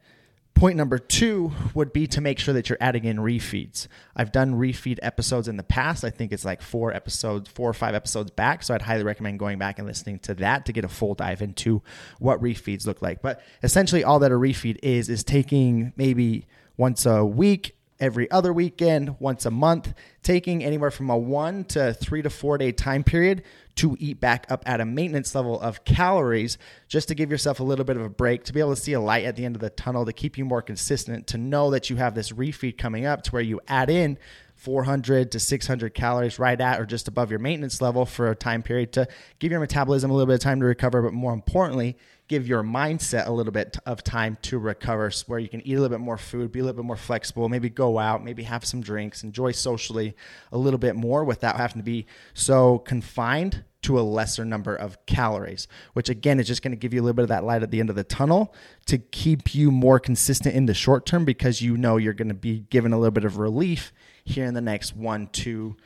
Point 0.56 0.78
number 0.78 0.98
two 0.98 1.52
would 1.74 1.92
be 1.92 2.06
to 2.06 2.22
make 2.22 2.38
sure 2.38 2.54
that 2.54 2.70
you're 2.70 2.78
adding 2.80 3.04
in 3.04 3.18
refeeds. 3.18 3.88
I've 4.16 4.32
done 4.32 4.54
refeed 4.54 4.98
episodes 5.02 5.48
in 5.48 5.58
the 5.58 5.62
past. 5.62 6.02
I 6.02 6.08
think 6.08 6.32
it's 6.32 6.46
like 6.46 6.62
four 6.62 6.94
episodes, 6.94 7.50
four 7.50 7.68
or 7.68 7.74
five 7.74 7.94
episodes 7.94 8.30
back. 8.30 8.62
So 8.62 8.74
I'd 8.74 8.80
highly 8.80 9.04
recommend 9.04 9.38
going 9.38 9.58
back 9.58 9.78
and 9.78 9.86
listening 9.86 10.18
to 10.20 10.34
that 10.36 10.64
to 10.64 10.72
get 10.72 10.82
a 10.82 10.88
full 10.88 11.14
dive 11.14 11.42
into 11.42 11.82
what 12.20 12.40
refeeds 12.40 12.86
look 12.86 13.02
like. 13.02 13.20
But 13.20 13.42
essentially, 13.62 14.02
all 14.02 14.18
that 14.20 14.32
a 14.32 14.36
refeed 14.36 14.78
is, 14.82 15.10
is 15.10 15.22
taking 15.22 15.92
maybe 15.94 16.46
once 16.78 17.04
a 17.04 17.22
week 17.22 17.75
every 18.00 18.30
other 18.30 18.52
weekend, 18.52 19.18
once 19.20 19.46
a 19.46 19.50
month, 19.50 19.94
taking 20.22 20.62
anywhere 20.62 20.90
from 20.90 21.10
a 21.10 21.16
one 21.16 21.64
to 21.64 21.94
three 21.94 22.22
to 22.22 22.30
four 22.30 22.58
day 22.58 22.72
time 22.72 23.04
period 23.04 23.42
to 23.76 23.96
eat 24.00 24.20
back 24.20 24.46
up 24.48 24.62
at 24.66 24.80
a 24.80 24.84
maintenance 24.84 25.34
level 25.34 25.60
of 25.60 25.84
calories 25.84 26.56
just 26.88 27.08
to 27.08 27.14
give 27.14 27.30
yourself 27.30 27.60
a 27.60 27.62
little 27.62 27.84
bit 27.84 27.96
of 27.96 28.02
a 28.02 28.08
break, 28.08 28.42
to 28.44 28.52
be 28.52 28.60
able 28.60 28.74
to 28.74 28.80
see 28.80 28.94
a 28.94 29.00
light 29.00 29.24
at 29.24 29.36
the 29.36 29.44
end 29.44 29.54
of 29.54 29.60
the 29.60 29.70
tunnel, 29.70 30.04
to 30.04 30.12
keep 30.12 30.38
you 30.38 30.44
more 30.44 30.62
consistent, 30.62 31.26
to 31.26 31.38
know 31.38 31.70
that 31.70 31.90
you 31.90 31.96
have 31.96 32.14
this 32.14 32.32
refeed 32.32 32.78
coming 32.78 33.04
up 33.04 33.22
to 33.22 33.30
where 33.32 33.42
you 33.42 33.60
add 33.68 33.90
in 33.90 34.18
400 34.66 35.30
to 35.30 35.38
600 35.38 35.94
calories 35.94 36.40
right 36.40 36.60
at 36.60 36.80
or 36.80 36.86
just 36.86 37.06
above 37.06 37.30
your 37.30 37.38
maintenance 37.38 37.80
level 37.80 38.04
for 38.04 38.32
a 38.32 38.34
time 38.34 38.64
period 38.64 38.92
to 38.94 39.06
give 39.38 39.52
your 39.52 39.60
metabolism 39.60 40.10
a 40.10 40.12
little 40.12 40.26
bit 40.26 40.34
of 40.34 40.40
time 40.40 40.58
to 40.58 40.66
recover, 40.66 41.02
but 41.02 41.12
more 41.12 41.32
importantly, 41.32 41.96
give 42.26 42.48
your 42.48 42.64
mindset 42.64 43.28
a 43.28 43.30
little 43.30 43.52
bit 43.52 43.76
of 43.86 44.02
time 44.02 44.36
to 44.42 44.58
recover 44.58 45.08
where 45.28 45.38
you 45.38 45.48
can 45.48 45.64
eat 45.64 45.74
a 45.74 45.80
little 45.80 45.96
bit 45.96 46.02
more 46.02 46.18
food, 46.18 46.50
be 46.50 46.58
a 46.58 46.64
little 46.64 46.82
bit 46.82 46.84
more 46.84 46.96
flexible, 46.96 47.48
maybe 47.48 47.70
go 47.70 47.96
out, 47.96 48.24
maybe 48.24 48.42
have 48.42 48.64
some 48.64 48.80
drinks, 48.80 49.22
enjoy 49.22 49.52
socially 49.52 50.16
a 50.50 50.58
little 50.58 50.80
bit 50.80 50.96
more 50.96 51.22
without 51.22 51.54
having 51.54 51.78
to 51.78 51.84
be 51.84 52.04
so 52.34 52.80
confined 52.80 53.62
to 53.86 54.00
a 54.00 54.02
lesser 54.02 54.44
number 54.44 54.74
of 54.74 55.04
calories, 55.06 55.68
which 55.92 56.08
again 56.08 56.40
is 56.40 56.46
just 56.48 56.60
going 56.60 56.72
to 56.72 56.76
give 56.76 56.92
you 56.92 57.00
a 57.00 57.04
little 57.04 57.14
bit 57.14 57.22
of 57.22 57.28
that 57.28 57.44
light 57.44 57.62
at 57.62 57.70
the 57.70 57.78
end 57.78 57.88
of 57.88 57.94
the 57.94 58.02
tunnel 58.02 58.52
to 58.86 58.98
keep 58.98 59.54
you 59.54 59.70
more 59.70 60.00
consistent 60.00 60.56
in 60.56 60.66
the 60.66 60.74
short 60.74 61.06
term 61.06 61.24
because 61.24 61.62
you 61.62 61.76
know 61.76 61.96
you're 61.96 62.12
going 62.12 62.28
to 62.28 62.34
be 62.34 62.60
given 62.68 62.92
a 62.92 62.98
little 62.98 63.12
bit 63.12 63.24
of 63.24 63.38
relief 63.38 63.92
here 64.24 64.44
in 64.44 64.54
the 64.54 64.60
next 64.60 64.96
one, 64.96 65.28
two, 65.28 65.76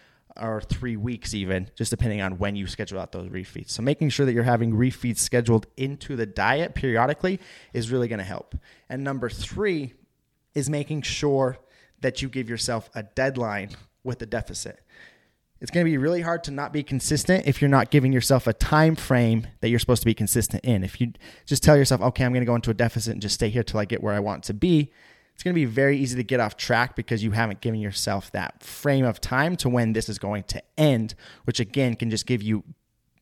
or 0.41 0.63
three 0.63 0.97
weeks, 0.97 1.35
even 1.35 1.71
just 1.77 1.91
depending 1.91 2.23
on 2.23 2.39
when 2.39 2.57
you 2.57 2.67
schedule 2.67 2.99
out 2.99 3.13
those 3.13 3.29
refeeds. 3.29 3.71
So, 3.71 3.83
making 3.83 4.09
sure 4.09 4.25
that 4.25 4.33
you're 4.33 4.45
having 4.45 4.73
refeeds 4.73 5.19
scheduled 5.19 5.67
into 5.77 6.17
the 6.17 6.25
diet 6.25 6.75
periodically 6.75 7.39
is 7.75 7.91
really 7.91 8.09
going 8.09 8.21
to 8.21 8.25
help. 8.25 8.55
And 8.89 9.05
number 9.05 9.29
three 9.29 9.93
is 10.55 10.71
making 10.71 11.03
sure 11.03 11.59
that 12.01 12.23
you 12.23 12.31
give 12.31 12.49
yourself 12.49 12.89
a 12.95 13.03
deadline 13.03 13.71
with 14.03 14.21
the 14.21 14.27
deficit 14.27 14.81
it's 15.61 15.71
going 15.71 15.85
to 15.85 15.91
be 15.91 15.99
really 15.99 16.23
hard 16.23 16.43
to 16.45 16.51
not 16.51 16.73
be 16.73 16.83
consistent 16.83 17.47
if 17.47 17.61
you're 17.61 17.69
not 17.69 17.91
giving 17.91 18.13
yourself 18.13 18.47
a 18.47 18.53
time 18.53 18.97
frame 18.97 19.47
that 19.61 19.69
you're 19.69 19.79
supposed 19.79 20.03
to 20.03 20.07
be 20.07 20.15
consistent 20.15 20.65
in. 20.65 20.83
If 20.83 21.01
you 21.01 21.13
just 21.45 21.63
tell 21.63 21.77
yourself, 21.77 22.01
okay, 22.01 22.25
I'm 22.25 22.33
going 22.33 22.43
to 22.43 22.47
go 22.47 22.55
into 22.55 22.71
a 22.71 22.75
deficit 22.75 23.13
and 23.13 23.21
just 23.21 23.35
stay 23.35 23.51
here 23.51 23.63
till 23.63 23.79
I 23.79 23.85
get 23.85 24.03
where 24.03 24.15
I 24.15 24.21
want 24.21 24.43
to 24.45 24.55
be, 24.55 24.91
it's 25.35 25.43
going 25.43 25.55
to 25.55 25.61
be 25.61 25.67
very 25.67 25.99
easy 25.99 26.17
to 26.17 26.25
get 26.25 26.41
off 26.41 26.57
track 26.57 26.97
because 26.97 27.23
you 27.23 27.33
haven't 27.33 27.61
given 27.61 27.81
yourself 27.81 28.31
that 28.33 28.63
frame 28.63 29.05
of 29.05 29.21
time 29.21 29.57
to 29.57 29.69
when 29.69 29.93
this 29.93 30.09
is 30.09 30.19
going 30.19 30.45
to 30.45 30.63
end, 30.79 31.15
which 31.45 31.61
again 31.61 31.95
can 31.95 32.11
just 32.11 32.27
give 32.27 32.43
you 32.43 32.65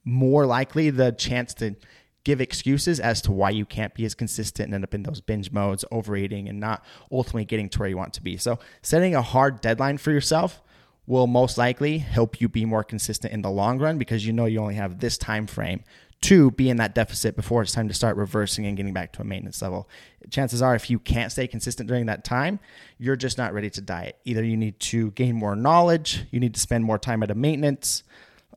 more 0.05 0.47
likely 0.47 0.91
the 0.91 1.13
chance 1.13 1.55
to 1.55 1.77
give 2.25 2.41
excuses 2.41 3.01
as 3.01 3.21
to 3.23 3.33
why 3.33 3.51
you 3.51 3.65
can't 3.65 3.95
be 3.95 4.05
as 4.05 4.15
consistent 4.15 4.67
and 4.67 4.75
end 4.75 4.85
up 4.85 4.95
in 4.95 5.03
those 5.03 5.21
binge 5.21 5.51
modes, 5.51 5.85
overeating, 5.91 6.49
and 6.49 6.61
not 6.61 6.85
ultimately 7.11 7.45
getting 7.45 7.69
to 7.69 7.79
where 7.79 7.89
you 7.89 7.97
want 7.97 8.13
to 8.15 8.23
be. 8.23 8.37
So, 8.37 8.59
setting 8.83 9.15
a 9.15 9.23
hard 9.23 9.61
deadline 9.61 9.99
for 9.99 10.11
yourself 10.11 10.61
will 11.09 11.27
most 11.27 11.57
likely 11.57 11.99
help 11.99 12.39
you 12.39 12.49
be 12.49 12.67
more 12.67 12.85
consistent 12.85 13.33
in 13.33 13.41
the 13.41 13.51
long 13.51 13.79
run 13.79 13.97
because 13.97 14.27
you 14.27 14.33
know 14.33 14.45
you 14.45 14.61
only 14.61 14.75
have 14.75 15.01
this 15.01 15.17
time 15.17 15.47
frame 15.47 15.83
to 16.21 16.51
be 16.51 16.69
in 16.69 16.77
that 16.77 16.95
deficit 16.95 17.35
before 17.35 17.63
it's 17.63 17.73
time 17.73 17.89
to 17.89 17.95
start 17.95 18.17
reversing 18.17 18.67
and 18.67 18.77
getting 18.77 18.93
back 18.93 19.13
to 19.13 19.23
a 19.23 19.25
maintenance 19.25 19.63
level. 19.63 19.89
Chances 20.31 20.61
are, 20.61 20.75
if 20.75 20.91
you 20.91 20.99
can't 20.99 21.33
stay 21.33 21.47
consistent 21.47 21.89
during 21.89 22.07
that 22.07 22.25
time, 22.25 22.61
you're 22.99 23.17
just 23.17 23.39
not 23.39 23.55
ready 23.55 23.71
to 23.71 23.81
diet. 23.81 24.19
Either 24.25 24.45
you 24.45 24.57
need 24.57 24.79
to 24.81 25.11
gain 25.13 25.35
more 25.35 25.57
knowledge, 25.57 26.27
you 26.31 26.41
need 26.41 26.53
to 26.55 26.61
spend 26.61 26.85
more 26.85 26.99
time 26.99 27.23
at 27.23 27.31
a 27.31 27.35
maintenance, 27.35 28.03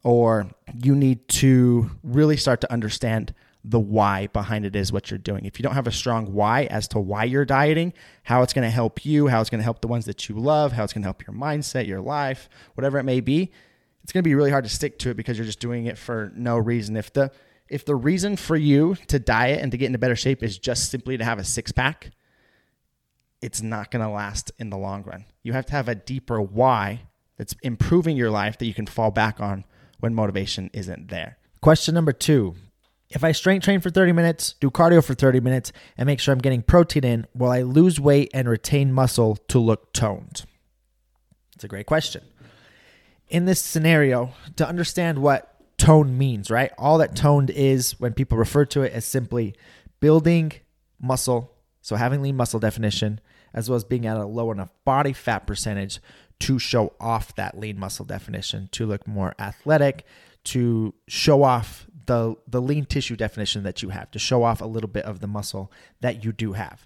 or 0.03 0.47
you 0.75 0.93
need 0.93 1.25
to 1.29 1.89
really 2.03 2.35
start 2.35 2.59
to 2.61 2.73
understand 2.73 3.33
the 3.63 3.79
why 3.79 4.27
behind 4.27 4.65
it 4.65 4.75
is 4.75 4.91
what 4.91 5.11
you're 5.11 5.17
doing. 5.17 5.45
If 5.45 5.59
you 5.59 5.63
don't 5.63 5.75
have 5.75 5.87
a 5.87 5.91
strong 5.91 6.33
why 6.33 6.65
as 6.65 6.87
to 6.89 6.99
why 6.99 7.25
you're 7.25 7.45
dieting, 7.45 7.93
how 8.23 8.41
it's 8.41 8.53
going 8.53 8.65
to 8.65 8.71
help 8.71 9.05
you, 9.05 9.27
how 9.27 9.39
it's 9.41 9.49
going 9.49 9.59
to 9.59 9.63
help 9.63 9.81
the 9.81 9.87
ones 9.87 10.05
that 10.05 10.27
you 10.27 10.35
love, 10.35 10.71
how 10.71 10.83
it's 10.83 10.93
going 10.93 11.03
to 11.03 11.07
help 11.07 11.25
your 11.25 11.35
mindset, 11.35 11.87
your 11.87 12.01
life, 12.01 12.49
whatever 12.73 12.97
it 12.97 13.03
may 13.03 13.19
be, 13.19 13.51
it's 14.03 14.11
going 14.11 14.23
to 14.23 14.27
be 14.27 14.35
really 14.35 14.49
hard 14.49 14.63
to 14.63 14.69
stick 14.69 14.97
to 14.99 15.11
it 15.11 15.17
because 15.17 15.37
you're 15.37 15.45
just 15.45 15.59
doing 15.59 15.85
it 15.85 15.97
for 15.97 16.31
no 16.35 16.57
reason. 16.57 16.97
If 16.97 17.13
the 17.13 17.31
if 17.67 17.85
the 17.85 17.95
reason 17.95 18.35
for 18.35 18.57
you 18.57 18.95
to 19.07 19.17
diet 19.17 19.61
and 19.61 19.71
to 19.71 19.77
get 19.77 19.85
into 19.85 19.97
better 19.97 20.15
shape 20.15 20.43
is 20.43 20.57
just 20.57 20.91
simply 20.91 21.17
to 21.17 21.23
have 21.23 21.39
a 21.39 21.43
six 21.43 21.71
pack, 21.71 22.11
it's 23.41 23.61
not 23.61 23.91
going 23.91 24.05
to 24.05 24.09
last 24.11 24.51
in 24.59 24.69
the 24.69 24.77
long 24.77 25.03
run. 25.03 25.25
You 25.41 25.53
have 25.53 25.65
to 25.67 25.71
have 25.71 25.87
a 25.87 25.95
deeper 25.95 26.41
why 26.41 27.03
that's 27.37 27.55
improving 27.63 28.17
your 28.17 28.29
life 28.29 28.57
that 28.57 28.65
you 28.65 28.73
can 28.73 28.87
fall 28.87 29.09
back 29.09 29.39
on 29.39 29.63
when 29.99 30.13
motivation 30.13 30.69
isn't 30.73 31.07
there. 31.07 31.37
Question 31.61 31.95
number 31.95 32.11
2 32.11 32.55
If 33.13 33.25
I 33.25 33.33
strength 33.33 33.65
train 33.65 33.81
for 33.81 33.89
30 33.89 34.13
minutes, 34.13 34.55
do 34.61 34.71
cardio 34.71 35.03
for 35.03 35.13
30 35.13 35.41
minutes, 35.41 35.73
and 35.97 36.07
make 36.07 36.19
sure 36.19 36.31
I'm 36.31 36.39
getting 36.39 36.61
protein 36.61 37.03
in, 37.03 37.27
will 37.35 37.51
I 37.51 37.61
lose 37.61 37.99
weight 37.99 38.31
and 38.33 38.47
retain 38.47 38.93
muscle 38.93 39.35
to 39.49 39.59
look 39.59 39.91
toned? 39.91 40.45
It's 41.53 41.65
a 41.65 41.67
great 41.67 41.85
question. 41.85 42.23
In 43.27 43.45
this 43.45 43.61
scenario, 43.61 44.31
to 44.55 44.67
understand 44.67 45.19
what 45.19 45.55
tone 45.77 46.17
means, 46.17 46.49
right? 46.49 46.71
All 46.77 46.97
that 46.99 47.15
toned 47.15 47.49
is 47.49 47.99
when 47.99 48.13
people 48.13 48.37
refer 48.37 48.65
to 48.65 48.81
it 48.83 48.93
as 48.93 49.03
simply 49.03 49.55
building 49.99 50.53
muscle, 50.99 51.53
so 51.81 51.97
having 51.97 52.21
lean 52.21 52.37
muscle 52.37 52.59
definition, 52.61 53.19
as 53.53 53.69
well 53.69 53.75
as 53.75 53.83
being 53.83 54.05
at 54.05 54.15
a 54.15 54.25
low 54.25 54.51
enough 54.51 54.69
body 54.85 55.11
fat 55.11 55.45
percentage 55.45 55.99
to 56.39 56.57
show 56.59 56.93
off 56.99 57.35
that 57.35 57.57
lean 57.57 57.77
muscle 57.77 58.05
definition, 58.05 58.69
to 58.71 58.85
look 58.85 59.05
more 59.05 59.35
athletic, 59.37 60.05
to 60.43 60.93
show 61.07 61.43
off 61.43 61.87
the 62.11 62.35
the 62.45 62.61
lean 62.61 62.85
tissue 62.85 63.15
definition 63.15 63.63
that 63.63 63.81
you 63.81 63.89
have, 63.89 64.11
to 64.11 64.19
show 64.19 64.43
off 64.43 64.59
a 64.59 64.65
little 64.65 64.89
bit 64.89 65.05
of 65.05 65.21
the 65.21 65.27
muscle 65.27 65.71
that 66.01 66.25
you 66.25 66.33
do 66.33 66.51
have. 66.51 66.85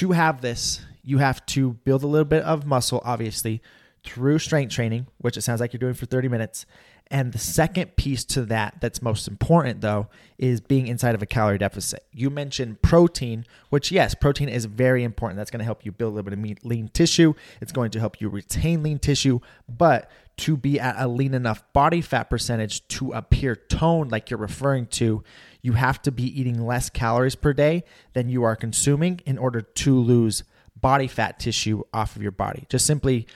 To 0.00 0.12
have 0.12 0.42
this, 0.42 0.84
you 1.02 1.16
have 1.16 1.44
to 1.46 1.72
build 1.84 2.02
a 2.02 2.06
little 2.06 2.26
bit 2.26 2.42
of 2.42 2.66
muscle, 2.66 3.00
obviously, 3.06 3.62
through 4.04 4.38
strength 4.38 4.74
training, 4.74 5.06
which 5.16 5.38
it 5.38 5.40
sounds 5.40 5.60
like 5.62 5.72
you're 5.72 5.78
doing 5.78 5.94
for 5.94 6.04
30 6.04 6.28
minutes, 6.28 6.66
and 7.10 7.32
the 7.32 7.38
second 7.38 7.96
piece 7.96 8.24
to 8.24 8.42
that, 8.46 8.80
that's 8.80 9.02
most 9.02 9.28
important 9.28 9.82
though, 9.82 10.08
is 10.38 10.60
being 10.60 10.86
inside 10.86 11.14
of 11.14 11.22
a 11.22 11.26
calorie 11.26 11.58
deficit. 11.58 12.04
You 12.12 12.30
mentioned 12.30 12.82
protein, 12.82 13.44
which, 13.68 13.92
yes, 13.92 14.14
protein 14.14 14.48
is 14.48 14.64
very 14.64 15.04
important. 15.04 15.36
That's 15.36 15.50
going 15.50 15.58
to 15.58 15.64
help 15.64 15.84
you 15.84 15.92
build 15.92 16.12
a 16.12 16.16
little 16.16 16.30
bit 16.30 16.38
of 16.38 16.64
lean 16.64 16.88
tissue. 16.88 17.34
It's 17.60 17.72
going 17.72 17.90
to 17.92 18.00
help 18.00 18.20
you 18.20 18.28
retain 18.28 18.82
lean 18.82 18.98
tissue. 18.98 19.40
But 19.68 20.10
to 20.38 20.56
be 20.56 20.80
at 20.80 20.96
a 20.98 21.06
lean 21.06 21.34
enough 21.34 21.62
body 21.72 22.00
fat 22.00 22.24
percentage 22.24 22.86
to 22.88 23.12
appear 23.12 23.54
toned, 23.54 24.10
like 24.10 24.30
you're 24.30 24.38
referring 24.38 24.86
to, 24.86 25.22
you 25.62 25.72
have 25.74 26.02
to 26.02 26.10
be 26.10 26.24
eating 26.40 26.66
less 26.66 26.90
calories 26.90 27.36
per 27.36 27.52
day 27.52 27.84
than 28.14 28.28
you 28.28 28.42
are 28.42 28.56
consuming 28.56 29.20
in 29.26 29.38
order 29.38 29.60
to 29.60 29.98
lose 29.98 30.42
body 30.74 31.06
fat 31.06 31.38
tissue 31.38 31.82
off 31.92 32.16
of 32.16 32.22
your 32.22 32.32
body. 32.32 32.66
Just 32.68 32.86
simply 32.86 33.26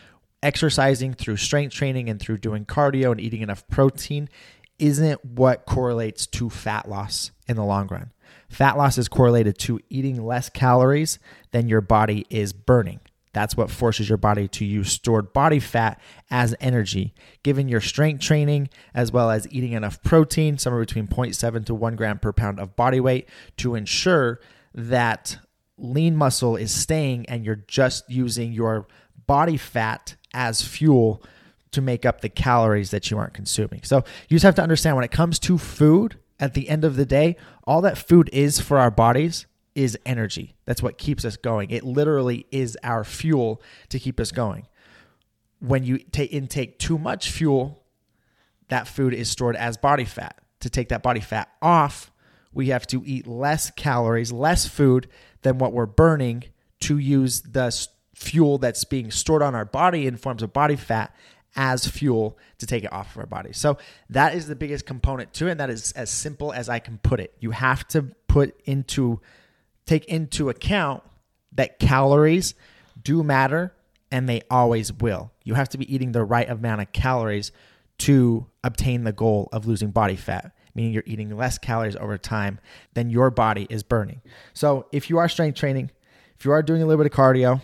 exercising 0.42 1.14
through 1.14 1.36
strength 1.36 1.74
training 1.74 2.08
and 2.08 2.20
through 2.20 2.38
doing 2.38 2.64
cardio 2.64 3.10
and 3.10 3.20
eating 3.20 3.42
enough 3.42 3.66
protein 3.68 4.28
isn't 4.78 5.24
what 5.24 5.66
correlates 5.66 6.26
to 6.26 6.48
fat 6.48 6.88
loss 6.88 7.32
in 7.48 7.56
the 7.56 7.64
long 7.64 7.88
run. 7.88 8.12
Fat 8.48 8.78
loss 8.78 8.96
is 8.98 9.08
correlated 9.08 9.58
to 9.58 9.80
eating 9.90 10.24
less 10.24 10.48
calories 10.48 11.18
than 11.50 11.68
your 11.68 11.80
body 11.80 12.26
is 12.30 12.52
burning. 12.52 13.00
That's 13.32 13.56
what 13.56 13.70
forces 13.70 14.08
your 14.08 14.18
body 14.18 14.48
to 14.48 14.64
use 14.64 14.90
stored 14.90 15.32
body 15.32 15.60
fat 15.60 16.00
as 16.30 16.54
energy. 16.60 17.14
Given 17.42 17.68
your 17.68 17.80
strength 17.80 18.22
training, 18.22 18.70
as 18.94 19.12
well 19.12 19.30
as 19.30 19.46
eating 19.52 19.72
enough 19.72 20.02
protein, 20.02 20.58
somewhere 20.58 20.82
between 20.82 21.06
0.7 21.06 21.66
to 21.66 21.74
1 21.74 21.96
gram 21.96 22.18
per 22.18 22.32
pound 22.32 22.58
of 22.58 22.74
body 22.74 23.00
weight, 23.00 23.28
to 23.58 23.74
ensure 23.74 24.40
that 24.74 25.38
lean 25.76 26.16
muscle 26.16 26.56
is 26.56 26.72
staying 26.72 27.26
and 27.26 27.44
you're 27.44 27.64
just 27.68 28.08
using 28.10 28.52
your 28.52 28.86
body 29.26 29.56
fat 29.56 30.16
as 30.34 30.62
fuel 30.62 31.22
to 31.72 31.80
make 31.80 32.06
up 32.06 32.20
the 32.20 32.28
calories 32.28 32.90
that 32.90 33.10
you 33.10 33.18
aren't 33.18 33.34
consuming. 33.34 33.82
So 33.82 33.98
you 34.28 34.34
just 34.36 34.44
have 34.44 34.54
to 34.56 34.62
understand 34.62 34.96
when 34.96 35.04
it 35.04 35.10
comes 35.10 35.38
to 35.40 35.58
food, 35.58 36.16
at 36.40 36.54
the 36.54 36.68
end 36.68 36.84
of 36.84 36.96
the 36.96 37.06
day, 37.06 37.36
all 37.64 37.80
that 37.82 37.98
food 37.98 38.30
is 38.32 38.60
for 38.60 38.78
our 38.78 38.90
bodies 38.90 39.46
is 39.74 39.98
energy. 40.06 40.54
That's 40.64 40.82
what 40.82 40.98
keeps 40.98 41.24
us 41.24 41.36
going. 41.36 41.70
It 41.70 41.84
literally 41.84 42.46
is 42.50 42.76
our 42.82 43.04
fuel 43.04 43.62
to 43.90 43.98
keep 43.98 44.20
us 44.20 44.30
going. 44.30 44.66
When 45.60 45.84
you 45.84 45.98
take 45.98 46.32
intake 46.32 46.78
too 46.78 46.98
much 46.98 47.30
fuel, 47.30 47.82
that 48.68 48.86
food 48.86 49.14
is 49.14 49.28
stored 49.28 49.56
as 49.56 49.76
body 49.76 50.04
fat. 50.04 50.40
To 50.60 50.70
take 50.70 50.88
that 50.88 51.02
body 51.02 51.20
fat 51.20 51.48
off, 51.62 52.10
we 52.52 52.68
have 52.68 52.86
to 52.88 53.02
eat 53.04 53.26
less 53.26 53.70
calories, 53.70 54.32
less 54.32 54.66
food 54.66 55.08
than 55.42 55.58
what 55.58 55.72
we're 55.72 55.86
burning 55.86 56.44
to 56.80 56.98
use 56.98 57.42
the 57.42 57.70
fuel 58.18 58.58
that's 58.58 58.84
being 58.84 59.10
stored 59.10 59.42
on 59.42 59.54
our 59.54 59.64
body 59.64 60.06
in 60.06 60.16
forms 60.16 60.42
of 60.42 60.52
body 60.52 60.76
fat 60.76 61.14
as 61.54 61.86
fuel 61.86 62.36
to 62.58 62.66
take 62.66 62.84
it 62.84 62.92
off 62.92 63.14
of 63.14 63.20
our 63.20 63.26
body. 63.26 63.52
So 63.52 63.78
that 64.10 64.34
is 64.34 64.48
the 64.48 64.56
biggest 64.56 64.86
component 64.86 65.32
to 65.34 65.46
it. 65.46 65.52
And 65.52 65.60
that 65.60 65.70
is 65.70 65.92
as 65.92 66.10
simple 66.10 66.52
as 66.52 66.68
I 66.68 66.78
can 66.78 66.98
put 66.98 67.20
it. 67.20 67.32
You 67.38 67.52
have 67.52 67.86
to 67.88 68.02
put 68.26 68.60
into 68.64 69.20
take 69.86 70.04
into 70.06 70.50
account 70.50 71.02
that 71.52 71.78
calories 71.78 72.54
do 73.00 73.22
matter 73.22 73.72
and 74.10 74.28
they 74.28 74.42
always 74.50 74.92
will. 74.92 75.30
You 75.44 75.54
have 75.54 75.68
to 75.70 75.78
be 75.78 75.92
eating 75.92 76.12
the 76.12 76.24
right 76.24 76.48
amount 76.48 76.82
of 76.82 76.92
calories 76.92 77.52
to 77.98 78.46
obtain 78.62 79.04
the 79.04 79.12
goal 79.12 79.48
of 79.52 79.66
losing 79.66 79.90
body 79.90 80.16
fat, 80.16 80.52
meaning 80.74 80.92
you're 80.92 81.02
eating 81.06 81.36
less 81.36 81.56
calories 81.56 81.96
over 81.96 82.18
time 82.18 82.58
than 82.94 83.10
your 83.10 83.30
body 83.30 83.66
is 83.70 83.82
burning. 83.82 84.20
So 84.54 84.86
if 84.92 85.08
you 85.08 85.18
are 85.18 85.28
strength 85.28 85.58
training, 85.58 85.90
if 86.38 86.44
you 86.44 86.52
are 86.52 86.62
doing 86.62 86.82
a 86.82 86.86
little 86.86 87.02
bit 87.02 87.12
of 87.12 87.16
cardio, 87.16 87.60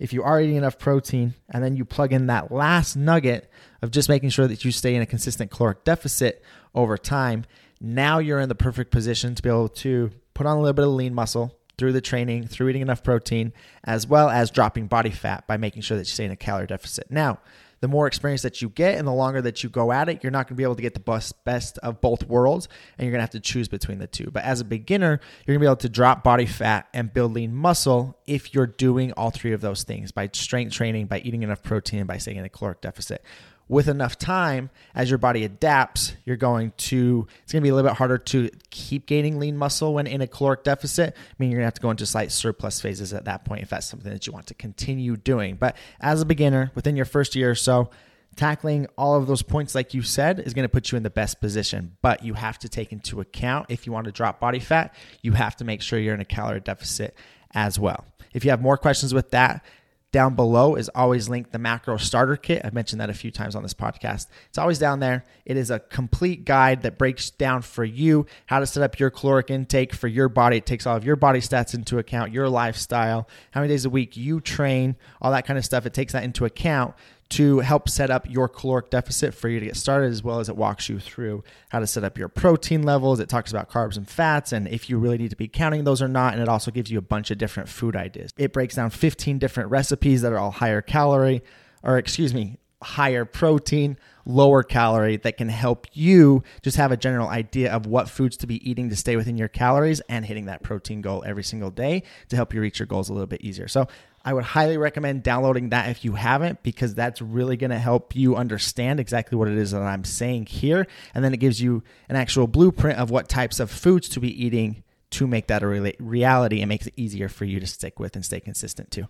if 0.00 0.14
you 0.14 0.22
are 0.24 0.40
eating 0.40 0.56
enough 0.56 0.78
protein 0.78 1.34
and 1.50 1.62
then 1.62 1.76
you 1.76 1.84
plug 1.84 2.12
in 2.12 2.26
that 2.26 2.50
last 2.50 2.96
nugget 2.96 3.48
of 3.82 3.90
just 3.90 4.08
making 4.08 4.30
sure 4.30 4.48
that 4.48 4.64
you 4.64 4.72
stay 4.72 4.94
in 4.94 5.02
a 5.02 5.06
consistent 5.06 5.50
caloric 5.50 5.84
deficit 5.84 6.42
over 6.74 6.96
time, 6.96 7.44
now 7.80 8.18
you're 8.18 8.40
in 8.40 8.48
the 8.48 8.54
perfect 8.54 8.90
position 8.90 9.34
to 9.34 9.42
be 9.42 9.48
able 9.48 9.68
to 9.68 10.10
put 10.34 10.46
on 10.46 10.56
a 10.56 10.60
little 10.60 10.72
bit 10.72 10.86
of 10.86 10.92
lean 10.92 11.14
muscle 11.14 11.54
through 11.76 11.92
the 11.92 12.00
training, 12.00 12.46
through 12.46 12.70
eating 12.70 12.82
enough 12.82 13.04
protein, 13.04 13.52
as 13.84 14.06
well 14.06 14.30
as 14.30 14.50
dropping 14.50 14.86
body 14.86 15.10
fat 15.10 15.46
by 15.46 15.58
making 15.58 15.82
sure 15.82 15.96
that 15.96 16.06
you 16.06 16.12
stay 16.12 16.24
in 16.24 16.30
a 16.30 16.36
calorie 16.36 16.66
deficit. 16.66 17.10
Now, 17.10 17.38
the 17.80 17.88
more 17.88 18.06
experience 18.06 18.42
that 18.42 18.60
you 18.60 18.68
get 18.68 18.98
and 18.98 19.06
the 19.06 19.12
longer 19.12 19.40
that 19.42 19.62
you 19.62 19.70
go 19.70 19.90
at 19.90 20.08
it, 20.08 20.22
you're 20.22 20.30
not 20.30 20.46
going 20.46 20.54
to 20.54 20.58
be 20.58 20.64
able 20.64 20.76
to 20.76 20.82
get 20.82 20.94
the 20.94 21.32
best 21.44 21.78
of 21.78 22.00
both 22.00 22.24
worlds 22.24 22.68
and 22.98 23.06
you're 23.06 23.12
going 23.12 23.18
to 23.18 23.22
have 23.22 23.30
to 23.30 23.40
choose 23.40 23.68
between 23.68 23.98
the 23.98 24.06
two. 24.06 24.30
But 24.30 24.44
as 24.44 24.60
a 24.60 24.64
beginner, 24.64 25.20
you're 25.46 25.54
going 25.54 25.60
to 25.60 25.64
be 25.64 25.66
able 25.66 25.76
to 25.76 25.88
drop 25.88 26.22
body 26.22 26.46
fat 26.46 26.88
and 26.92 27.12
build 27.12 27.32
lean 27.32 27.54
muscle 27.54 28.18
if 28.26 28.54
you're 28.54 28.66
doing 28.66 29.12
all 29.12 29.30
three 29.30 29.52
of 29.52 29.60
those 29.60 29.82
things 29.82 30.12
by 30.12 30.28
strength 30.32 30.74
training, 30.74 31.06
by 31.06 31.20
eating 31.20 31.42
enough 31.42 31.62
protein, 31.62 32.06
by 32.06 32.18
staying 32.18 32.36
in 32.36 32.44
a 32.44 32.50
caloric 32.50 32.80
deficit 32.80 33.24
with 33.70 33.86
enough 33.86 34.18
time 34.18 34.68
as 34.96 35.08
your 35.08 35.18
body 35.18 35.44
adapts 35.44 36.14
you're 36.24 36.36
going 36.36 36.72
to 36.76 37.24
it's 37.44 37.52
going 37.52 37.62
to 37.62 37.64
be 37.64 37.68
a 37.68 37.74
little 37.74 37.88
bit 37.88 37.96
harder 37.96 38.18
to 38.18 38.50
keep 38.70 39.06
gaining 39.06 39.38
lean 39.38 39.56
muscle 39.56 39.94
when 39.94 40.08
in 40.08 40.20
a 40.20 40.26
caloric 40.26 40.64
deficit. 40.64 41.16
Meaning 41.38 41.52
you're 41.52 41.60
going 41.60 41.62
to 41.62 41.66
have 41.66 41.74
to 41.74 41.80
go 41.80 41.90
into 41.90 42.04
slight 42.04 42.32
surplus 42.32 42.80
phases 42.80 43.12
at 43.12 43.26
that 43.26 43.44
point 43.44 43.62
if 43.62 43.70
that's 43.70 43.86
something 43.86 44.12
that 44.12 44.26
you 44.26 44.32
want 44.32 44.48
to 44.48 44.54
continue 44.54 45.16
doing. 45.16 45.54
But 45.54 45.76
as 46.00 46.20
a 46.20 46.26
beginner 46.26 46.72
within 46.74 46.96
your 46.96 47.04
first 47.04 47.36
year 47.36 47.52
or 47.52 47.54
so 47.54 47.90
tackling 48.34 48.88
all 48.98 49.14
of 49.14 49.28
those 49.28 49.42
points 49.42 49.76
like 49.76 49.94
you 49.94 50.02
said 50.02 50.40
is 50.40 50.52
going 50.52 50.64
to 50.64 50.68
put 50.68 50.90
you 50.90 50.96
in 50.96 51.04
the 51.04 51.10
best 51.10 51.40
position. 51.40 51.96
But 52.02 52.24
you 52.24 52.34
have 52.34 52.58
to 52.58 52.68
take 52.68 52.90
into 52.90 53.20
account 53.20 53.66
if 53.68 53.86
you 53.86 53.92
want 53.92 54.06
to 54.06 54.12
drop 54.12 54.40
body 54.40 54.58
fat 54.58 54.92
you 55.22 55.32
have 55.32 55.54
to 55.56 55.64
make 55.64 55.80
sure 55.80 55.96
you're 55.96 56.14
in 56.14 56.20
a 56.20 56.24
calorie 56.24 56.58
deficit 56.58 57.14
as 57.54 57.78
well. 57.78 58.04
If 58.32 58.44
you 58.44 58.50
have 58.50 58.60
more 58.60 58.76
questions 58.76 59.14
with 59.14 59.30
that 59.30 59.64
down 60.12 60.34
below 60.34 60.74
is 60.74 60.90
always 60.94 61.28
linked 61.28 61.52
the 61.52 61.58
macro 61.58 61.96
starter 61.96 62.36
kit. 62.36 62.62
I've 62.64 62.74
mentioned 62.74 63.00
that 63.00 63.10
a 63.10 63.14
few 63.14 63.30
times 63.30 63.54
on 63.54 63.62
this 63.62 63.74
podcast. 63.74 64.26
It's 64.48 64.58
always 64.58 64.78
down 64.78 65.00
there. 65.00 65.24
It 65.44 65.56
is 65.56 65.70
a 65.70 65.78
complete 65.78 66.44
guide 66.44 66.82
that 66.82 66.98
breaks 66.98 67.30
down 67.30 67.62
for 67.62 67.84
you 67.84 68.26
how 68.46 68.58
to 68.58 68.66
set 68.66 68.82
up 68.82 68.98
your 68.98 69.10
caloric 69.10 69.50
intake 69.50 69.94
for 69.94 70.08
your 70.08 70.28
body. 70.28 70.56
It 70.56 70.66
takes 70.66 70.86
all 70.86 70.96
of 70.96 71.04
your 71.04 71.16
body 71.16 71.40
stats 71.40 71.74
into 71.74 71.98
account, 71.98 72.32
your 72.32 72.48
lifestyle, 72.48 73.28
how 73.52 73.60
many 73.60 73.72
days 73.72 73.84
a 73.84 73.90
week 73.90 74.16
you 74.16 74.40
train, 74.40 74.96
all 75.22 75.30
that 75.32 75.46
kind 75.46 75.58
of 75.58 75.64
stuff. 75.64 75.86
It 75.86 75.94
takes 75.94 76.12
that 76.12 76.24
into 76.24 76.44
account 76.44 76.94
to 77.30 77.60
help 77.60 77.88
set 77.88 78.10
up 78.10 78.28
your 78.28 78.48
caloric 78.48 78.90
deficit 78.90 79.34
for 79.34 79.48
you 79.48 79.60
to 79.60 79.66
get 79.66 79.76
started, 79.76 80.10
as 80.10 80.22
well 80.22 80.40
as 80.40 80.48
it 80.48 80.56
walks 80.56 80.88
you 80.88 80.98
through 80.98 81.42
how 81.70 81.78
to 81.78 81.86
set 81.86 82.04
up 82.04 82.18
your 82.18 82.28
protein 82.28 82.82
levels. 82.82 83.20
It 83.20 83.28
talks 83.28 83.50
about 83.50 83.70
carbs 83.70 83.96
and 83.96 84.08
fats 84.08 84.52
and 84.52 84.68
if 84.68 84.90
you 84.90 84.98
really 84.98 85.18
need 85.18 85.30
to 85.30 85.36
be 85.36 85.48
counting 85.48 85.84
those 85.84 86.02
or 86.02 86.08
not. 86.08 86.34
And 86.34 86.42
it 86.42 86.48
also 86.48 86.70
gives 86.70 86.90
you 86.90 86.98
a 86.98 87.02
bunch 87.02 87.30
of 87.30 87.38
different 87.38 87.68
food 87.68 87.96
ideas. 87.96 88.32
It 88.36 88.52
breaks 88.52 88.76
down 88.76 88.90
15 88.90 89.38
different 89.38 89.70
recipes 89.70 90.22
that 90.22 90.32
are 90.32 90.38
all 90.38 90.50
higher 90.50 90.82
calorie, 90.82 91.42
or 91.82 91.98
excuse 91.98 92.34
me, 92.34 92.59
higher 92.82 93.24
protein, 93.24 93.98
lower 94.24 94.62
calorie 94.62 95.16
that 95.18 95.36
can 95.36 95.48
help 95.48 95.86
you 95.92 96.42
just 96.62 96.76
have 96.76 96.92
a 96.92 96.96
general 96.96 97.28
idea 97.28 97.72
of 97.72 97.86
what 97.86 98.08
foods 98.08 98.36
to 98.38 98.46
be 98.46 98.68
eating 98.68 98.88
to 98.88 98.96
stay 98.96 99.16
within 99.16 99.36
your 99.36 99.48
calories 99.48 100.00
and 100.08 100.24
hitting 100.24 100.46
that 100.46 100.62
protein 100.62 101.00
goal 101.00 101.22
every 101.26 101.42
single 101.42 101.70
day 101.70 102.02
to 102.28 102.36
help 102.36 102.54
you 102.54 102.60
reach 102.60 102.78
your 102.78 102.86
goals 102.86 103.08
a 103.08 103.12
little 103.12 103.26
bit 103.26 103.42
easier. 103.42 103.68
So 103.68 103.86
I 104.24 104.34
would 104.34 104.44
highly 104.44 104.76
recommend 104.76 105.22
downloading 105.22 105.70
that 105.70 105.88
if 105.88 106.04
you 106.04 106.12
haven't, 106.12 106.62
because 106.62 106.94
that's 106.94 107.22
really 107.22 107.56
going 107.56 107.70
to 107.70 107.78
help 107.78 108.14
you 108.14 108.36
understand 108.36 109.00
exactly 109.00 109.36
what 109.36 109.48
it 109.48 109.56
is 109.56 109.70
that 109.70 109.82
I'm 109.82 110.04
saying 110.04 110.46
here. 110.46 110.86
And 111.14 111.24
then 111.24 111.32
it 111.32 111.40
gives 111.40 111.60
you 111.60 111.82
an 112.08 112.16
actual 112.16 112.46
blueprint 112.46 112.98
of 112.98 113.10
what 113.10 113.28
types 113.28 113.60
of 113.60 113.70
foods 113.70 114.08
to 114.10 114.20
be 114.20 114.44
eating 114.44 114.84
to 115.10 115.26
make 115.26 115.48
that 115.48 115.62
a 115.62 115.94
reality 115.98 116.60
and 116.60 116.68
makes 116.68 116.86
it 116.86 116.94
easier 116.96 117.28
for 117.28 117.44
you 117.44 117.60
to 117.60 117.66
stick 117.66 117.98
with 117.98 118.14
and 118.14 118.24
stay 118.24 118.40
consistent 118.40 118.90
to. 118.92 119.08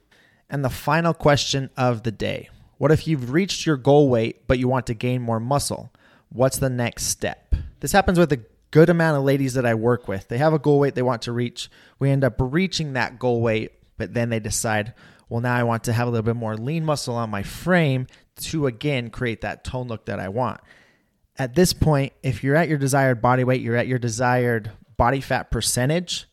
And 0.49 0.65
the 0.65 0.71
final 0.71 1.13
question 1.13 1.71
of 1.77 2.05
the 2.05 2.13
day 2.13 2.49
What 2.81 2.91
if 2.91 3.07
you've 3.07 3.31
reached 3.31 3.67
your 3.67 3.77
goal 3.77 4.09
weight, 4.09 4.47
but 4.47 4.59
you 4.59 4.67
want 4.67 4.87
to 4.87 4.95
gain 4.95 5.21
more 5.21 5.39
muscle? 5.39 5.93
What's 6.31 6.57
the 6.57 6.71
next 6.71 7.09
step? 7.09 7.55
This 7.81 7.93
happens 7.93 8.19
with 8.19 8.33
a 8.33 8.41
good 8.71 8.89
amount 8.89 9.19
of 9.19 9.25
ladies 9.25 9.53
that 9.53 9.67
I 9.67 9.75
work 9.75 10.09
with. 10.09 10.29
They 10.29 10.39
have 10.39 10.55
a 10.55 10.59
goal 10.59 10.79
weight 10.79 10.95
they 10.95 11.03
want 11.03 11.21
to 11.23 11.33
reach. 11.33 11.71
We 11.99 12.09
end 12.09 12.25
up 12.25 12.37
reaching 12.39 12.95
that 12.95 13.19
goal 13.19 13.43
weight 13.43 13.73
but 14.01 14.15
then 14.15 14.31
they 14.31 14.41
decide, 14.41 14.95
well, 15.29 15.43
now 15.43 15.55
I 15.55 15.63
want 15.63 15.85
to 15.85 15.93
have 15.93 16.09
a 16.09 16.11
little 16.11 16.25
bit 16.25 16.35
more 16.35 16.57
lean 16.57 16.87
muscle 16.87 17.17
on 17.17 17.29
my 17.29 17.43
frame 17.43 18.07
to 18.37 18.67
again 18.67 19.11
create 19.11 19.43
that 19.43 19.63
tone 19.63 19.89
look 19.89 20.07
that 20.07 20.19
I 20.19 20.31
want. 20.31 20.63
At 21.37 21.55
this 21.55 21.75
point, 21.75 22.15
if 22.23 22.43
you're 22.43 22.57
at 22.57 22.71
your 22.71 22.79
desired 22.79 23.21
body 23.21 23.45
weight, 23.45 23.61
you're 23.61 23.77
at 23.77 23.89
your 23.89 23.99
desired 23.99 24.71
body 24.97 25.21
fat 25.21 25.51
percentage, 25.51 26.29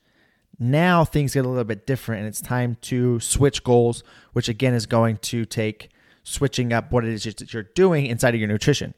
now 0.57 1.03
things 1.03 1.33
get 1.33 1.43
a 1.43 1.49
little 1.49 1.65
bit 1.65 1.85
different 1.85 2.19
and 2.19 2.29
it's 2.29 2.39
time 2.39 2.77
to 2.83 3.19
switch 3.19 3.65
goals, 3.65 4.01
which 4.31 4.47
again 4.47 4.73
is 4.73 4.85
going 4.85 5.17
to 5.17 5.43
take 5.43 5.89
switching 6.27 6.73
up 6.73 6.91
what 6.91 7.05
it 7.05 7.13
is 7.13 7.23
that 7.23 7.53
you're 7.53 7.63
doing 7.63 8.05
inside 8.05 8.33
of 8.33 8.39
your 8.39 8.49
nutrition. 8.49 8.93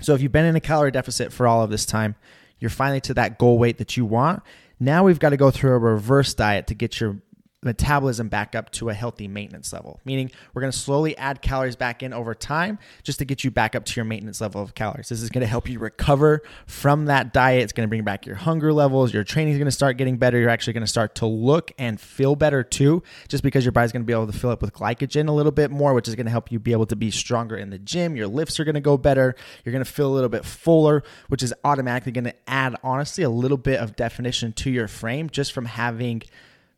So 0.00 0.14
if 0.14 0.20
you've 0.20 0.32
been 0.32 0.44
in 0.44 0.56
a 0.56 0.60
calorie 0.60 0.90
deficit 0.90 1.32
for 1.32 1.46
all 1.46 1.62
of 1.62 1.70
this 1.70 1.86
time, 1.86 2.16
you're 2.58 2.70
finally 2.70 3.00
to 3.02 3.14
that 3.14 3.38
goal 3.38 3.58
weight 3.58 3.78
that 3.78 3.96
you 3.96 4.04
want. 4.04 4.42
Now 4.80 5.04
we've 5.04 5.20
got 5.20 5.30
to 5.30 5.36
go 5.36 5.52
through 5.52 5.72
a 5.72 5.78
reverse 5.78 6.34
diet 6.34 6.66
to 6.66 6.74
get 6.74 7.00
your 7.00 7.18
metabolism 7.62 8.28
back 8.28 8.54
up 8.54 8.70
to 8.72 8.88
a 8.88 8.94
healthy 8.94 9.28
maintenance 9.28 9.72
level, 9.72 10.00
meaning 10.04 10.30
we're 10.52 10.62
going 10.62 10.72
to 10.72 10.78
slowly 10.78 11.16
add 11.16 11.40
calories 11.42 11.76
back 11.76 12.02
in 12.02 12.12
over 12.12 12.34
time 12.34 12.78
just 13.04 13.20
to 13.20 13.24
get 13.24 13.44
you 13.44 13.50
back 13.50 13.76
up 13.76 13.84
to 13.84 13.96
your 13.96 14.04
maintenance 14.04 14.40
level 14.40 14.60
of 14.60 14.74
calories. 14.74 15.08
This 15.08 15.22
is 15.22 15.30
going 15.30 15.42
to 15.42 15.46
help 15.46 15.68
you 15.68 15.78
recover 15.78 16.42
from 16.66 17.06
that 17.06 17.32
diet. 17.32 17.62
It's 17.62 17.72
going 17.72 17.86
to 17.86 17.88
bring 17.88 18.02
back 18.02 18.26
your 18.26 18.34
hunger 18.34 18.72
levels. 18.72 19.14
Your 19.14 19.22
training 19.22 19.52
is 19.52 19.58
going 19.58 19.66
to 19.66 19.70
start 19.70 19.96
getting 19.96 20.16
better. 20.16 20.38
You're 20.38 20.50
actually 20.50 20.72
going 20.72 20.82
to 20.82 20.88
start 20.88 21.14
to 21.16 21.26
look 21.26 21.70
and 21.78 22.00
feel 22.00 22.34
better 22.34 22.64
too, 22.64 23.02
just 23.28 23.44
because 23.44 23.64
your 23.64 23.72
body's 23.72 23.92
going 23.92 24.02
to 24.02 24.06
be 24.06 24.12
able 24.12 24.26
to 24.26 24.32
fill 24.32 24.50
up 24.50 24.60
with 24.60 24.72
glycogen 24.72 25.28
a 25.28 25.32
little 25.32 25.52
bit 25.52 25.70
more, 25.70 25.94
which 25.94 26.08
is 26.08 26.16
going 26.16 26.26
to 26.26 26.32
help 26.32 26.50
you 26.50 26.58
be 26.58 26.72
able 26.72 26.86
to 26.86 26.96
be 26.96 27.10
stronger 27.10 27.56
in 27.56 27.70
the 27.70 27.78
gym. 27.78 28.16
Your 28.16 28.26
lifts 28.26 28.58
are 28.58 28.64
going 28.64 28.74
to 28.74 28.80
go 28.80 28.96
better. 28.96 29.36
You're 29.64 29.72
going 29.72 29.84
to 29.84 29.90
feel 29.90 30.08
a 30.08 30.14
little 30.14 30.28
bit 30.28 30.44
fuller, 30.44 31.04
which 31.28 31.42
is 31.42 31.54
automatically 31.62 32.10
going 32.10 32.24
to 32.24 32.34
add, 32.48 32.74
honestly, 32.82 33.22
a 33.22 33.30
little 33.30 33.56
bit 33.56 33.78
of 33.78 33.94
definition 33.94 34.52
to 34.54 34.70
your 34.70 34.88
frame 34.88 35.30
just 35.30 35.52
from 35.52 35.66
having 35.66 36.22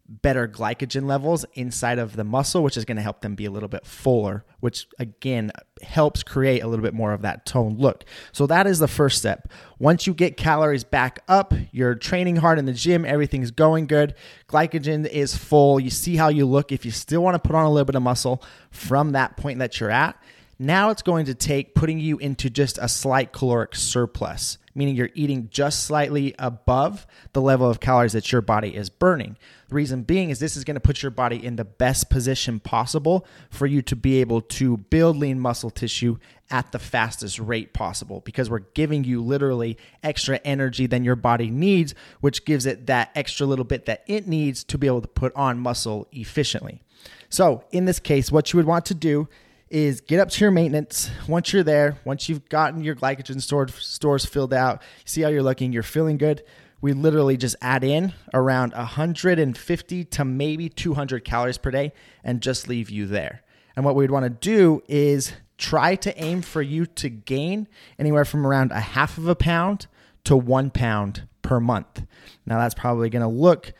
better 0.06 0.46
glycogen 0.46 1.06
levels 1.06 1.46
inside 1.54 1.98
of 1.98 2.16
the 2.16 2.24
muscle, 2.24 2.62
which 2.62 2.76
is 2.76 2.84
going 2.84 2.96
to 2.96 3.02
help 3.02 3.22
them 3.22 3.34
be 3.34 3.46
a 3.46 3.50
little 3.50 3.68
bit 3.68 3.86
fuller, 3.86 4.44
which 4.60 4.86
again 4.98 5.50
helps 5.82 6.22
create 6.22 6.62
a 6.62 6.66
little 6.66 6.82
bit 6.82 6.94
more 6.94 7.12
of 7.12 7.22
that 7.22 7.46
toned 7.46 7.80
look. 7.80 8.04
So 8.32 8.46
that 8.46 8.66
is 8.66 8.78
the 8.78 8.88
first 8.88 9.18
step. 9.18 9.50
Once 9.78 10.06
you 10.06 10.14
get 10.14 10.36
calories 10.36 10.84
back 10.84 11.20
up, 11.26 11.54
you're 11.72 11.94
training 11.94 12.36
hard 12.36 12.58
in 12.58 12.66
the 12.66 12.72
gym, 12.72 13.04
everything's 13.04 13.50
going 13.50 13.86
good, 13.86 14.14
glycogen 14.48 15.06
is 15.06 15.36
full, 15.36 15.80
you 15.80 15.90
see 15.90 16.16
how 16.16 16.28
you 16.28 16.46
look. 16.46 16.70
If 16.70 16.84
you 16.84 16.90
still 16.90 17.22
want 17.22 17.34
to 17.34 17.38
put 17.38 17.56
on 17.56 17.64
a 17.64 17.70
little 17.70 17.86
bit 17.86 17.94
of 17.94 18.02
muscle 18.02 18.42
from 18.70 19.12
that 19.12 19.36
point 19.36 19.58
that 19.60 19.80
you're 19.80 19.90
at, 19.90 20.16
now 20.58 20.90
it's 20.90 21.02
going 21.02 21.26
to 21.26 21.34
take 21.34 21.74
putting 21.74 21.98
you 21.98 22.18
into 22.18 22.48
just 22.48 22.78
a 22.78 22.88
slight 22.88 23.32
caloric 23.32 23.74
surplus, 23.74 24.58
meaning 24.74 24.94
you're 24.94 25.10
eating 25.14 25.48
just 25.50 25.84
slightly 25.84 26.34
above 26.38 27.06
the 27.32 27.40
level 27.40 27.68
of 27.68 27.80
calories 27.80 28.12
that 28.12 28.30
your 28.30 28.40
body 28.40 28.74
is 28.74 28.90
burning. 28.90 29.36
The 29.68 29.74
reason 29.74 30.02
being 30.02 30.30
is 30.30 30.38
this 30.38 30.56
is 30.56 30.64
going 30.64 30.76
to 30.76 30.80
put 30.80 31.02
your 31.02 31.10
body 31.10 31.44
in 31.44 31.56
the 31.56 31.64
best 31.64 32.08
position 32.10 32.60
possible 32.60 33.26
for 33.50 33.66
you 33.66 33.82
to 33.82 33.96
be 33.96 34.20
able 34.20 34.40
to 34.42 34.76
build 34.76 35.16
lean 35.16 35.40
muscle 35.40 35.70
tissue 35.70 36.18
at 36.50 36.70
the 36.72 36.78
fastest 36.78 37.38
rate 37.38 37.72
possible 37.72 38.20
because 38.20 38.50
we're 38.50 38.60
giving 38.60 39.02
you 39.02 39.22
literally 39.22 39.76
extra 40.02 40.38
energy 40.44 40.86
than 40.86 41.02
your 41.02 41.16
body 41.16 41.50
needs, 41.50 41.94
which 42.20 42.44
gives 42.44 42.66
it 42.66 42.86
that 42.86 43.10
extra 43.14 43.46
little 43.46 43.64
bit 43.64 43.86
that 43.86 44.04
it 44.06 44.28
needs 44.28 44.62
to 44.62 44.78
be 44.78 44.86
able 44.86 45.00
to 45.00 45.08
put 45.08 45.34
on 45.34 45.58
muscle 45.58 46.06
efficiently. 46.12 46.80
So, 47.28 47.64
in 47.72 47.86
this 47.86 47.98
case, 47.98 48.30
what 48.30 48.52
you 48.52 48.58
would 48.58 48.66
want 48.66 48.84
to 48.86 48.94
do 48.94 49.28
is 49.74 50.00
get 50.00 50.20
up 50.20 50.30
to 50.30 50.40
your 50.40 50.52
maintenance. 50.52 51.10
Once 51.26 51.52
you're 51.52 51.64
there, 51.64 51.98
once 52.04 52.28
you've 52.28 52.48
gotten 52.48 52.84
your 52.84 52.94
glycogen 52.94 53.42
stored, 53.42 53.70
stores 53.72 54.24
filled 54.24 54.54
out, 54.54 54.80
see 55.04 55.22
how 55.22 55.28
you're 55.28 55.42
looking, 55.42 55.72
you're 55.72 55.82
feeling 55.82 56.16
good. 56.16 56.44
We 56.80 56.92
literally 56.92 57.36
just 57.36 57.56
add 57.60 57.82
in 57.82 58.12
around 58.32 58.72
150 58.72 60.04
to 60.04 60.24
maybe 60.24 60.68
200 60.68 61.24
calories 61.24 61.58
per 61.58 61.72
day 61.72 61.92
and 62.22 62.40
just 62.40 62.68
leave 62.68 62.88
you 62.88 63.06
there. 63.06 63.42
And 63.74 63.84
what 63.84 63.96
we'd 63.96 64.12
want 64.12 64.22
to 64.22 64.30
do 64.30 64.80
is 64.86 65.32
try 65.58 65.96
to 65.96 66.22
aim 66.22 66.42
for 66.42 66.62
you 66.62 66.86
to 66.86 67.08
gain 67.08 67.66
anywhere 67.98 68.24
from 68.24 68.46
around 68.46 68.70
a 68.70 68.78
half 68.78 69.18
of 69.18 69.26
a 69.26 69.34
pound 69.34 69.88
to 70.22 70.36
one 70.36 70.70
pound 70.70 71.26
per 71.42 71.58
month. 71.58 72.04
Now, 72.46 72.58
that's 72.58 72.74
probably 72.74 73.10
going 73.10 73.22
to 73.22 73.28
look 73.28 73.72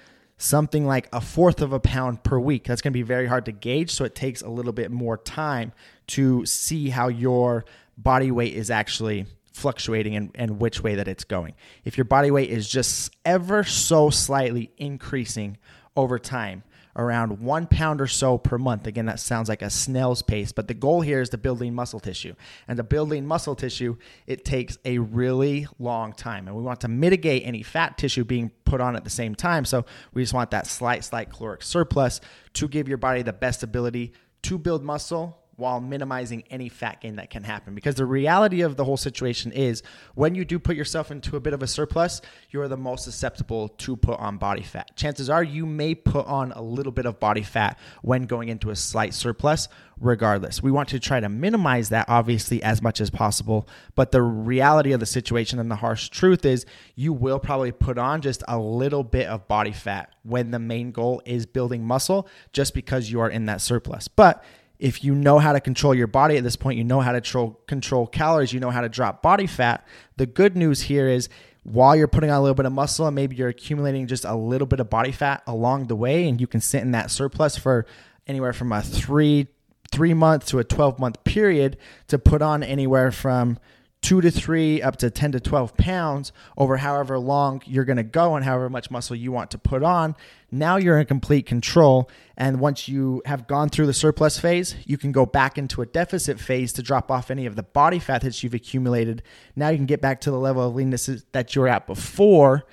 something 0.45 0.87
like 0.87 1.09
a 1.13 1.21
fourth 1.21 1.63
of 1.63 1.73
a 1.73 1.81
pound 1.81 2.23
per 2.23 2.39
week. 2.39 2.65
That's 2.65 2.83
going 2.83 2.93
to 2.93 2.99
be 2.99 3.03
very 3.03 3.27
hard 3.27 3.47
to 3.47 3.53
gauge. 3.53 3.91
So 3.91 4.05
it 4.05 4.15
takes 4.15 4.43
a 4.43 4.49
little 4.49 4.73
bit 4.73 4.91
more 4.91 5.17
time 5.17 5.73
to 6.09 6.45
see 6.45 6.91
how 6.91 7.09
your 7.09 7.65
body 7.97 8.31
weight 8.31 8.55
is 8.55 8.71
actually 8.71 9.27
fluctuating 9.53 10.15
and, 10.17 10.31
and 10.35 10.61
which 10.61 10.83
way 10.83 10.97
that 10.97 11.09
it's 11.09 11.25
going. 11.25 11.55
If 11.85 11.97
your 11.97 12.05
body 12.05 12.31
weight 12.31 12.51
is 12.51 12.69
just 12.69 13.17
ever 13.25 13.65
so 13.65 14.11
slightly 14.11 14.71
increasing 14.77 15.57
over 15.97 16.19
time, 16.19 16.63
around 16.97 17.41
one 17.41 17.67
pound 17.67 18.01
or 18.01 18.07
so 18.07 18.39
per 18.39 18.59
month. 18.59 18.87
Again, 18.87 19.07
that 19.07 19.21
sounds 19.21 19.49
like 19.49 19.63
a 19.63 19.71
snail's 19.71 20.23
pace, 20.23 20.53
but 20.53 20.69
the 20.69 20.75
goal 20.75 21.01
here 21.01 21.21
is 21.21 21.31
to 21.31 21.39
build 21.39 21.61
lean 21.61 21.75
muscle 21.75 22.01
tissue. 22.01 22.35
And 22.69 22.77
to 22.77 22.83
build 22.83 23.11
lean 23.11 23.27
muscle 23.27 23.55
tissue, 23.55 23.97
it 24.27 24.45
takes 24.45 24.79
a 24.85 24.99
really 24.99 25.67
long 25.79 26.13
time. 26.13 26.47
And 26.47 26.57
we 26.57 26.63
want 26.63 26.81
to 26.83 26.89
mitigate 26.89 27.45
any 27.45 27.63
fat 27.63 27.99
tissue 27.99 28.25
being 28.25 28.51
put 28.65 28.81
on 28.81 28.97
at 28.97 29.05
the 29.05 29.11
same 29.11 29.35
time. 29.35 29.65
So 29.65 29.85
we 30.13 30.23
just 30.23 30.35
want 30.35 30.51
that 30.53 30.67
slight, 30.67 31.05
slight 31.05 31.31
caloric 31.31 31.63
surplus 31.63 32.21
to 32.55 32.69
give 32.69 32.89
your 32.89 32.99
body 32.99 33.23
the 33.23 33.33
best 33.33 33.63
ability 33.63 34.13
to 34.43 34.59
build 34.59 34.85
muscle 34.85 35.44
while 35.57 35.81
minimizing 35.81 36.45
any 36.51 36.69
fat 36.69 37.01
gain 37.01 37.17
that 37.17 37.31
can 37.31 37.45
happen. 37.45 37.75
Because 37.75 37.95
the 37.95 38.07
reality 38.07 38.63
of 38.63 38.77
the 38.77 38.85
whole 38.85 38.97
situation 38.97 39.53
is 39.53 39.83
when 40.15 40.35
you 40.35 40.45
do 40.45 40.59
put 40.59 40.77
yourself 40.77 41.11
into 41.11 41.37
a 41.37 41.41
bit 41.41 41.53
of 41.53 41.63
a 41.63 41.67
surplus, 41.67 42.21
you're 42.51 42.69
the 42.69 42.77
most 42.77 43.05
susceptible 43.05 43.69
to 43.69 43.97
put 43.97 44.19
on 44.19 44.37
body 44.39 44.63
fat. 44.63 44.97
Chances 44.97 45.31
are 45.31 45.43
you 45.43 45.67
may 45.67 45.95
put 45.95 46.27
on 46.27 46.53
a 46.53 46.63
little 46.63 46.93
bit 46.93 47.07
of 47.07 47.21
body 47.21 47.43
fat 47.43 47.79
when 48.03 48.25
going 48.25 48.49
into 48.49 48.71
a 48.71 48.77
slight 48.77 49.15
surplus, 49.15 49.69
regardless. 50.01 50.63
We 50.63 50.71
want 50.71 50.89
to 50.91 51.01
try 51.01 51.21
to 51.21 51.29
minimize 51.29 51.91
that, 51.91 52.09
obviously, 52.09 52.63
as 52.63 52.83
much 52.83 53.01
as 53.01 53.11
possible. 53.11 53.69
But 53.95 54.13
the 54.13 54.23
reality 54.23 54.93
of 54.93 55.01
the 55.01 55.07
situation 55.07 55.59
and 55.59 55.71
the 55.71 55.77
harsh 55.77 56.09
truth 56.09 56.45
is 56.45 56.67
you 56.95 57.13
will 57.13 57.39
probably 57.39 57.73
put 57.73 57.99
on 57.99 58.21
just 58.21 58.43
a 58.49 58.59
little 58.59 59.05
bit 59.05 59.27
of 59.27 59.47
body 59.49 59.73
fat 59.73 60.15
when 60.23 60.51
the 60.51 60.59
main 60.59 60.91
goal 60.91 61.23
is 61.25 61.47
building 61.47 61.85
muscle 61.85 62.29
just 62.53 62.75
because 62.75 63.11
you 63.11 63.21
are 63.21 63.31
in 63.31 63.47
that 63.47 63.61
surplus. 63.61 64.09
But 64.09 64.45
if 64.79 65.05
you 65.05 65.15
know 65.15 65.39
how 65.39 65.53
to 65.53 65.61
control 65.61 65.95
your 65.95 66.07
body 66.07 66.37
at 66.37 66.45
this 66.45 66.57
point, 66.57 66.79
you 66.79 66.85
know 66.85 67.01
how 67.01 67.13
to 67.13 67.21
control, 67.21 67.61
control 67.67 68.07
calories, 68.07 68.53
you 68.53 68.61
know 68.61 68.71
how 68.71 68.81
to 68.81 68.89
drop 68.89 69.23
body 69.23 69.47
fat. 69.47 69.87
The 70.17 70.27
good 70.27 70.57
news 70.57 70.83
here 70.83 71.09
is 71.09 71.29
while 71.63 71.97
you're 71.97 72.09
putting 72.09 72.31
on 72.31 72.37
a 72.37 72.41
little 72.41 72.55
bit 72.55 72.67
of 72.67 72.73
muscle 72.73 73.07
and 73.07 73.15
maybe 73.15 73.37
you're 73.37 73.49
accumulating 73.49 74.07
just 74.07 74.25
a 74.25 74.35
little 74.35 74.67
bit 74.67 74.81
of 74.81 74.91
body 74.91 75.13
fat 75.13 75.43
along 75.47 75.87
the 75.87 75.97
way, 75.97 76.29
and 76.29 76.41
you 76.41 76.47
can 76.47 76.61
sit 76.61 76.83
in 76.83 76.91
that 76.93 77.11
surplus 77.11 77.57
for 77.57 77.87
anywhere 78.27 78.53
from 78.53 78.73
a 78.73 78.83
three 78.83 79.49
three 79.93 80.15
month 80.15 80.47
to 80.47 80.59
a 80.59 80.65
12 80.65 80.99
month 80.99 81.23
period 81.25 81.77
to 82.09 82.19
put 82.19 82.43
on 82.43 82.63
anywhere 82.63 83.13
from 83.13 83.59
two 84.05 84.21
to 84.21 84.31
three 84.31 84.83
up 84.83 84.97
to 84.97 85.09
10 85.09 85.33
to 85.33 85.41
12 85.41 85.79
pounds 85.79 86.31
over 86.59 86.77
however 86.77 87.19
long 87.19 87.63
you're 87.65 87.87
going 87.87 87.97
to 87.97 88.03
go 88.03 88.37
and 88.37 88.45
however 88.45 88.69
much 88.69 88.91
muscle 88.91 89.17
you 89.17 89.33
want 89.33 89.51
to 89.51 89.57
put 89.57 89.83
on. 89.83 90.15
Now 90.53 90.77
you're 90.77 91.01
in 91.01 91.07
complete 91.07 91.47
control. 91.47 92.11
And 92.37 92.61
once 92.61 92.87
you 92.87 93.23
have 93.25 93.47
gone 93.47 93.71
through 93.71 93.87
the 93.87 93.95
surplus 93.95 94.39
phase, 94.39 94.77
you 94.85 94.99
can 94.99 95.11
go 95.11 95.25
back 95.25 95.57
into 95.57 95.81
a 95.81 95.87
deficit 95.87 96.39
phase 96.39 96.75
to 96.75 96.83
drop 96.83 97.11
off 97.11 97.31
any 97.31 97.47
of 97.47 97.57
the 97.57 97.63
body 97.63 97.99
fat 97.99 98.21
that 98.21 98.43
you've 98.43 98.53
accumulated. 98.53 99.23
Now 99.57 99.71
you 99.71 99.79
can 99.79 99.87
get 99.87 100.03
back 100.03 100.21
to 100.23 100.31
the 100.31 100.39
level 100.39 100.69
of 100.69 100.75
leanness 100.75 101.09
that 101.33 101.55
you 101.55 101.63
were 101.63 101.69
at 101.69 101.87
before 101.87 102.67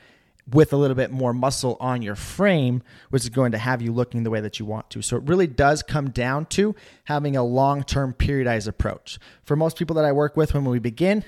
with 0.52 0.74
a 0.74 0.78
little 0.78 0.96
bit 0.96 1.12
more 1.12 1.34
muscle 1.34 1.78
on 1.80 2.02
your 2.02 2.16
frame, 2.16 2.84
which 3.10 3.24
is 3.24 3.30
going 3.30 3.52
to 3.52 3.58
have 3.58 3.82
you 3.82 3.92
looking 3.92 4.24
the 4.24 4.30
way 4.30 4.42
that 4.42 4.60
you 4.60 4.66
want 4.66 4.90
to. 4.92 5.02
So 5.02 5.18
it 5.18 5.24
really 5.24 5.48
does 5.48 5.84
come 5.84 6.10
down 6.10 6.46
to 6.48 6.76
having 7.06 7.36
a 7.36 7.44
long 7.44 7.84
term 7.84 8.14
periodized 8.14 8.68
approach. 8.68 9.20
For 9.44 9.56
most 9.56 9.78
people 9.78 9.96
that 9.96 10.06
I 10.06 10.12
work 10.12 10.36
with, 10.36 10.54
when 10.54 10.66
we 10.66 10.80
begin, 10.80 11.24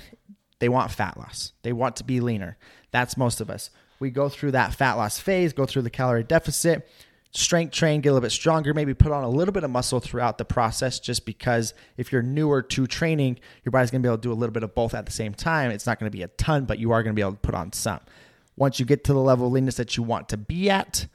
they 0.59 0.69
want 0.69 0.91
fat 0.91 1.17
loss, 1.17 1.53
they 1.63 1.73
want 1.73 1.95
to 1.97 2.03
be 2.03 2.19
leaner. 2.19 2.57
That's 2.91 3.17
most 3.17 3.41
of 3.41 3.49
us. 3.49 3.69
We 3.99 4.09
go 4.09 4.29
through 4.29 4.51
that 4.51 4.73
fat 4.73 4.93
loss 4.93 5.19
phase, 5.19 5.53
go 5.53 5.65
through 5.65 5.83
the 5.83 5.89
calorie 5.89 6.23
deficit, 6.23 6.87
strength 7.31 7.73
train, 7.73 8.01
get 8.01 8.09
a 8.09 8.13
little 8.13 8.25
bit 8.25 8.31
stronger, 8.31 8.73
maybe 8.73 8.93
put 8.93 9.11
on 9.11 9.23
a 9.23 9.29
little 9.29 9.51
bit 9.51 9.63
of 9.63 9.71
muscle 9.71 9.99
throughout 9.99 10.37
the 10.37 10.45
process, 10.45 10.99
just 10.99 11.25
because 11.25 11.73
if 11.97 12.11
you're 12.11 12.21
newer 12.21 12.61
to 12.61 12.85
training, 12.85 13.39
your 13.63 13.71
body's 13.71 13.91
gonna 13.91 14.01
be 14.01 14.07
able 14.07 14.17
to 14.17 14.21
do 14.21 14.31
a 14.31 14.35
little 14.35 14.53
bit 14.53 14.63
of 14.63 14.75
both 14.75 14.93
at 14.93 15.05
the 15.05 15.11
same 15.11 15.33
time. 15.33 15.71
It's 15.71 15.85
not 15.85 15.99
gonna 15.99 16.11
be 16.11 16.21
a 16.21 16.27
ton, 16.27 16.65
but 16.65 16.79
you 16.79 16.91
are 16.91 17.01
gonna 17.01 17.13
be 17.13 17.21
able 17.21 17.31
to 17.31 17.37
put 17.37 17.55
on 17.55 17.73
some. 17.73 17.99
Once 18.55 18.79
you 18.79 18.85
get 18.85 19.03
to 19.05 19.13
the 19.13 19.19
level 19.19 19.47
of 19.47 19.53
leanness 19.53 19.75
that 19.75 19.97
you 19.97 20.03
want 20.03 20.29
to 20.29 20.37
be 20.37 20.69
at, 20.69 21.07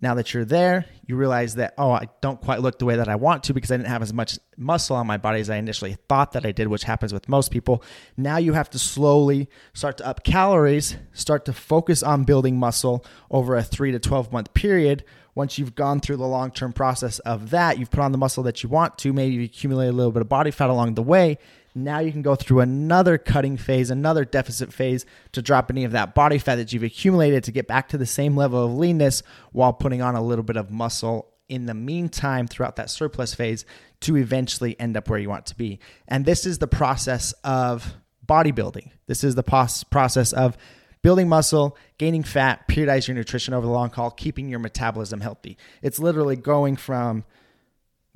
now 0.00 0.14
that 0.14 0.34
you're 0.34 0.44
there, 0.44 0.84
you 1.06 1.16
realize 1.16 1.54
that, 1.54 1.72
oh, 1.78 1.90
I 1.90 2.08
don't 2.20 2.40
quite 2.40 2.60
look 2.60 2.78
the 2.78 2.84
way 2.84 2.96
that 2.96 3.08
I 3.08 3.16
want 3.16 3.44
to 3.44 3.54
because 3.54 3.70
I 3.70 3.78
didn't 3.78 3.88
have 3.88 4.02
as 4.02 4.12
much 4.12 4.38
muscle 4.58 4.94
on 4.94 5.06
my 5.06 5.16
body 5.16 5.40
as 5.40 5.48
I 5.48 5.56
initially 5.56 5.96
thought 6.08 6.32
that 6.32 6.44
I 6.44 6.52
did, 6.52 6.68
which 6.68 6.84
happens 6.84 7.14
with 7.14 7.30
most 7.30 7.50
people. 7.50 7.82
Now 8.16 8.36
you 8.36 8.52
have 8.52 8.68
to 8.70 8.78
slowly 8.78 9.48
start 9.72 9.96
to 9.98 10.06
up 10.06 10.22
calories, 10.22 10.96
start 11.12 11.46
to 11.46 11.54
focus 11.54 12.02
on 12.02 12.24
building 12.24 12.58
muscle 12.58 13.06
over 13.30 13.56
a 13.56 13.62
three 13.62 13.90
to 13.92 13.98
12 13.98 14.32
month 14.32 14.52
period. 14.52 15.02
Once 15.34 15.58
you've 15.58 15.74
gone 15.74 16.00
through 16.00 16.16
the 16.16 16.26
long 16.26 16.50
term 16.50 16.74
process 16.74 17.18
of 17.20 17.50
that, 17.50 17.78
you've 17.78 17.90
put 17.90 18.00
on 18.00 18.12
the 18.12 18.18
muscle 18.18 18.42
that 18.42 18.62
you 18.62 18.68
want 18.68 18.98
to, 18.98 19.14
maybe 19.14 19.34
you 19.34 19.44
accumulate 19.44 19.88
a 19.88 19.92
little 19.92 20.12
bit 20.12 20.22
of 20.22 20.28
body 20.28 20.50
fat 20.50 20.68
along 20.68 20.94
the 20.94 21.02
way. 21.02 21.38
Now 21.76 21.98
you 21.98 22.10
can 22.10 22.22
go 22.22 22.34
through 22.34 22.60
another 22.60 23.18
cutting 23.18 23.58
phase, 23.58 23.90
another 23.90 24.24
deficit 24.24 24.72
phase 24.72 25.04
to 25.32 25.42
drop 25.42 25.70
any 25.70 25.84
of 25.84 25.92
that 25.92 26.14
body 26.14 26.38
fat 26.38 26.56
that 26.56 26.72
you've 26.72 26.82
accumulated 26.82 27.44
to 27.44 27.52
get 27.52 27.68
back 27.68 27.90
to 27.90 27.98
the 27.98 28.06
same 28.06 28.34
level 28.34 28.64
of 28.64 28.72
leanness 28.72 29.22
while 29.52 29.74
putting 29.74 30.00
on 30.00 30.14
a 30.14 30.22
little 30.22 30.42
bit 30.42 30.56
of 30.56 30.70
muscle 30.70 31.28
in 31.50 31.66
the 31.66 31.74
meantime 31.74 32.46
throughout 32.46 32.76
that 32.76 32.88
surplus 32.88 33.34
phase 33.34 33.66
to 34.00 34.16
eventually 34.16 34.78
end 34.80 34.96
up 34.96 35.10
where 35.10 35.18
you 35.18 35.28
want 35.28 35.46
to 35.46 35.54
be. 35.54 35.78
And 36.08 36.24
this 36.24 36.46
is 36.46 36.58
the 36.58 36.66
process 36.66 37.32
of 37.44 37.94
bodybuilding. 38.26 38.90
This 39.06 39.22
is 39.22 39.34
the 39.34 39.42
process 39.42 40.32
of 40.32 40.56
building 41.02 41.28
muscle, 41.28 41.76
gaining 41.98 42.22
fat, 42.22 42.66
periodize 42.68 43.06
your 43.06 43.14
nutrition 43.14 43.52
over 43.52 43.66
the 43.66 43.72
long 43.72 43.90
haul, 43.90 44.10
keeping 44.10 44.48
your 44.48 44.58
metabolism 44.60 45.20
healthy. 45.20 45.58
It's 45.82 45.98
literally 45.98 46.36
going 46.36 46.76
from 46.76 47.24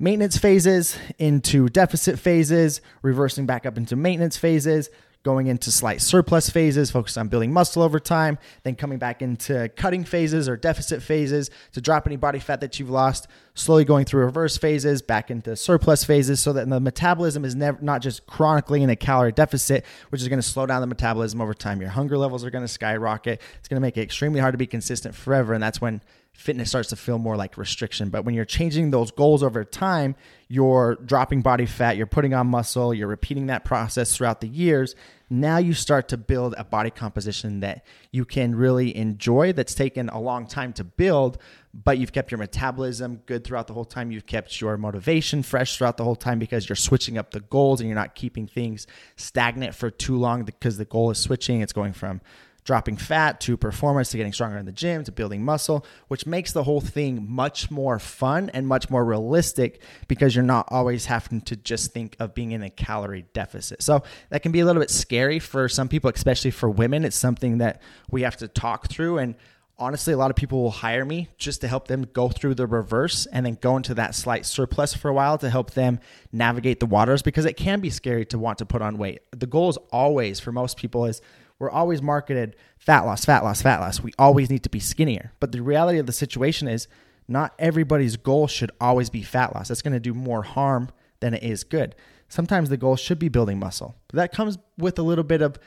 maintenance 0.01 0.35
phases 0.35 0.97
into 1.19 1.69
deficit 1.69 2.17
phases, 2.17 2.81
reversing 3.03 3.45
back 3.45 3.67
up 3.67 3.77
into 3.77 3.95
maintenance 3.95 4.35
phases, 4.35 4.89
going 5.23 5.45
into 5.45 5.71
slight 5.71 6.01
surplus 6.01 6.49
phases, 6.49 6.89
focused 6.89 7.15
on 7.19 7.27
building 7.27 7.53
muscle 7.53 7.83
over 7.83 7.99
time, 7.99 8.39
then 8.63 8.73
coming 8.73 8.97
back 8.97 9.21
into 9.21 9.69
cutting 9.75 10.03
phases 10.03 10.49
or 10.49 10.57
deficit 10.57 11.03
phases 11.03 11.51
to 11.71 11.79
drop 11.79 12.07
any 12.07 12.15
body 12.15 12.39
fat 12.39 12.59
that 12.61 12.79
you've 12.79 12.89
lost, 12.89 13.27
slowly 13.53 13.85
going 13.85 14.03
through 14.03 14.25
reverse 14.25 14.57
phases, 14.57 15.03
back 15.03 15.29
into 15.29 15.55
surplus 15.55 16.03
phases, 16.03 16.39
so 16.39 16.51
that 16.51 16.67
the 16.67 16.79
metabolism 16.79 17.45
is 17.45 17.53
never 17.53 17.79
not 17.83 18.01
just 18.01 18.25
chronically 18.25 18.81
in 18.81 18.89
a 18.89 18.95
calorie 18.95 19.31
deficit, 19.31 19.85
which 20.09 20.23
is 20.23 20.27
going 20.27 20.41
to 20.41 20.47
slow 20.47 20.65
down 20.65 20.81
the 20.81 20.87
metabolism 20.87 21.39
over 21.39 21.53
time. 21.53 21.79
Your 21.79 21.91
hunger 21.91 22.17
levels 22.17 22.43
are 22.43 22.49
going 22.49 22.63
to 22.63 22.67
skyrocket. 22.67 23.39
It's 23.59 23.67
going 23.67 23.79
to 23.79 23.85
make 23.85 23.97
it 23.97 24.01
extremely 24.01 24.39
hard 24.39 24.55
to 24.55 24.57
be 24.57 24.65
consistent 24.65 25.13
forever, 25.13 25.53
and 25.53 25.61
that's 25.61 25.79
when 25.79 26.01
fitness 26.41 26.69
starts 26.69 26.89
to 26.89 26.95
feel 26.95 27.19
more 27.19 27.37
like 27.37 27.55
restriction. 27.57 28.09
But 28.09 28.25
when 28.25 28.33
you're 28.33 28.45
changing 28.45 28.89
those 28.89 29.11
goals 29.11 29.43
over 29.43 29.63
time, 29.63 30.15
you're 30.47 30.95
dropping 30.95 31.41
body 31.41 31.67
fat, 31.67 31.97
you're 31.97 32.07
putting 32.07 32.33
on 32.33 32.47
muscle, 32.47 32.93
you're 32.93 33.07
repeating 33.07 33.45
that 33.45 33.63
process 33.63 34.15
throughout 34.15 34.41
the 34.41 34.47
years. 34.47 34.95
Now 35.29 35.57
you 35.57 35.73
start 35.73 36.09
to 36.09 36.17
build 36.17 36.55
a 36.57 36.63
body 36.63 36.89
composition 36.89 37.61
that 37.61 37.85
you 38.11 38.25
can 38.25 38.55
really 38.55 38.95
enjoy, 38.97 39.53
that's 39.53 39.75
taken 39.75 40.09
a 40.09 40.19
long 40.19 40.47
time 40.47 40.73
to 40.73 40.83
build, 40.83 41.37
but 41.73 41.99
you've 41.99 42.11
kept 42.11 42.31
your 42.31 42.39
metabolism 42.39 43.21
good 43.27 43.45
throughout 43.45 43.67
the 43.67 43.73
whole 43.73 43.85
time. 43.85 44.11
You've 44.11 44.25
kept 44.25 44.59
your 44.59 44.75
motivation 44.77 45.43
fresh 45.43 45.77
throughout 45.77 45.97
the 45.97 46.03
whole 46.03 46.17
time 46.17 46.39
because 46.39 46.67
you're 46.67 46.75
switching 46.75 47.17
up 47.17 47.31
the 47.31 47.39
goals 47.39 47.79
and 47.79 47.87
you're 47.87 47.95
not 47.95 48.15
keeping 48.15 48.47
things 48.47 48.87
stagnant 49.15 49.75
for 49.75 49.89
too 49.89 50.17
long 50.17 50.43
because 50.43 50.77
the 50.77 50.85
goal 50.85 51.11
is 51.11 51.19
switching. 51.19 51.61
It's 51.61 51.71
going 51.71 51.93
from 51.93 52.19
dropping 52.63 52.97
fat 52.97 53.41
to 53.41 53.57
performance 53.57 54.09
to 54.09 54.17
getting 54.17 54.33
stronger 54.33 54.57
in 54.57 54.65
the 54.65 54.71
gym 54.71 55.03
to 55.03 55.11
building 55.11 55.43
muscle, 55.43 55.85
which 56.07 56.25
makes 56.25 56.51
the 56.51 56.63
whole 56.63 56.81
thing 56.81 57.25
much 57.29 57.71
more 57.71 57.97
fun 57.97 58.49
and 58.53 58.67
much 58.67 58.89
more 58.89 59.03
realistic 59.03 59.81
because 60.07 60.35
you're 60.35 60.43
not 60.43 60.67
always 60.69 61.05
having 61.05 61.41
to 61.41 61.55
just 61.55 61.91
think 61.91 62.15
of 62.19 62.33
being 62.35 62.51
in 62.51 62.61
a 62.61 62.69
calorie 62.69 63.25
deficit. 63.33 63.81
So 63.81 64.03
that 64.29 64.43
can 64.43 64.51
be 64.51 64.59
a 64.59 64.65
little 64.65 64.81
bit 64.81 64.91
scary 64.91 65.39
for 65.39 65.67
some 65.67 65.87
people, 65.87 66.11
especially 66.13 66.51
for 66.51 66.69
women. 66.69 67.03
It's 67.03 67.15
something 67.15 67.57
that 67.57 67.81
we 68.11 68.21
have 68.21 68.37
to 68.37 68.47
talk 68.47 68.89
through. 68.89 69.17
And 69.17 69.35
honestly, 69.79 70.13
a 70.13 70.17
lot 70.17 70.29
of 70.29 70.35
people 70.35 70.61
will 70.61 70.69
hire 70.71 71.03
me 71.03 71.29
just 71.37 71.61
to 71.61 71.67
help 71.67 71.87
them 71.87 72.07
go 72.13 72.29
through 72.29 72.53
the 72.53 72.67
reverse 72.67 73.25
and 73.25 73.45
then 73.45 73.57
go 73.59 73.75
into 73.75 73.95
that 73.95 74.13
slight 74.13 74.45
surplus 74.45 74.93
for 74.93 75.09
a 75.09 75.13
while 75.13 75.39
to 75.39 75.49
help 75.49 75.71
them 75.71 75.99
navigate 76.31 76.79
the 76.79 76.85
waters 76.85 77.23
because 77.23 77.45
it 77.45 77.57
can 77.57 77.79
be 77.79 77.89
scary 77.89 78.25
to 78.25 78.37
want 78.37 78.59
to 78.59 78.65
put 78.65 78.83
on 78.83 78.99
weight. 78.99 79.21
The 79.31 79.47
goal 79.47 79.69
is 79.69 79.77
always 79.91 80.39
for 80.39 80.51
most 80.51 80.77
people 80.77 81.05
is 81.05 81.21
we're 81.61 81.69
always 81.69 82.01
marketed 82.01 82.55
fat 82.79 83.01
loss, 83.01 83.23
fat 83.23 83.43
loss, 83.43 83.61
fat 83.61 83.79
loss. 83.79 84.01
We 84.01 84.13
always 84.17 84.49
need 84.49 84.63
to 84.63 84.69
be 84.69 84.79
skinnier. 84.79 85.31
But 85.39 85.51
the 85.51 85.61
reality 85.61 85.99
of 85.99 86.07
the 86.07 86.11
situation 86.11 86.67
is 86.67 86.87
not 87.27 87.53
everybody's 87.59 88.17
goal 88.17 88.47
should 88.47 88.71
always 88.81 89.11
be 89.11 89.21
fat 89.21 89.53
loss. 89.53 89.67
That's 89.67 89.83
going 89.83 89.93
to 89.93 89.99
do 89.99 90.15
more 90.15 90.41
harm 90.41 90.89
than 91.19 91.35
it 91.35 91.43
is 91.43 91.63
good. 91.63 91.93
Sometimes 92.29 92.69
the 92.69 92.77
goal 92.77 92.95
should 92.95 93.19
be 93.19 93.29
building 93.29 93.59
muscle. 93.59 93.95
But 94.07 94.15
that 94.15 94.31
comes 94.31 94.57
with 94.79 94.97
a 94.97 95.03
little 95.03 95.23
bit 95.23 95.43
of 95.43 95.59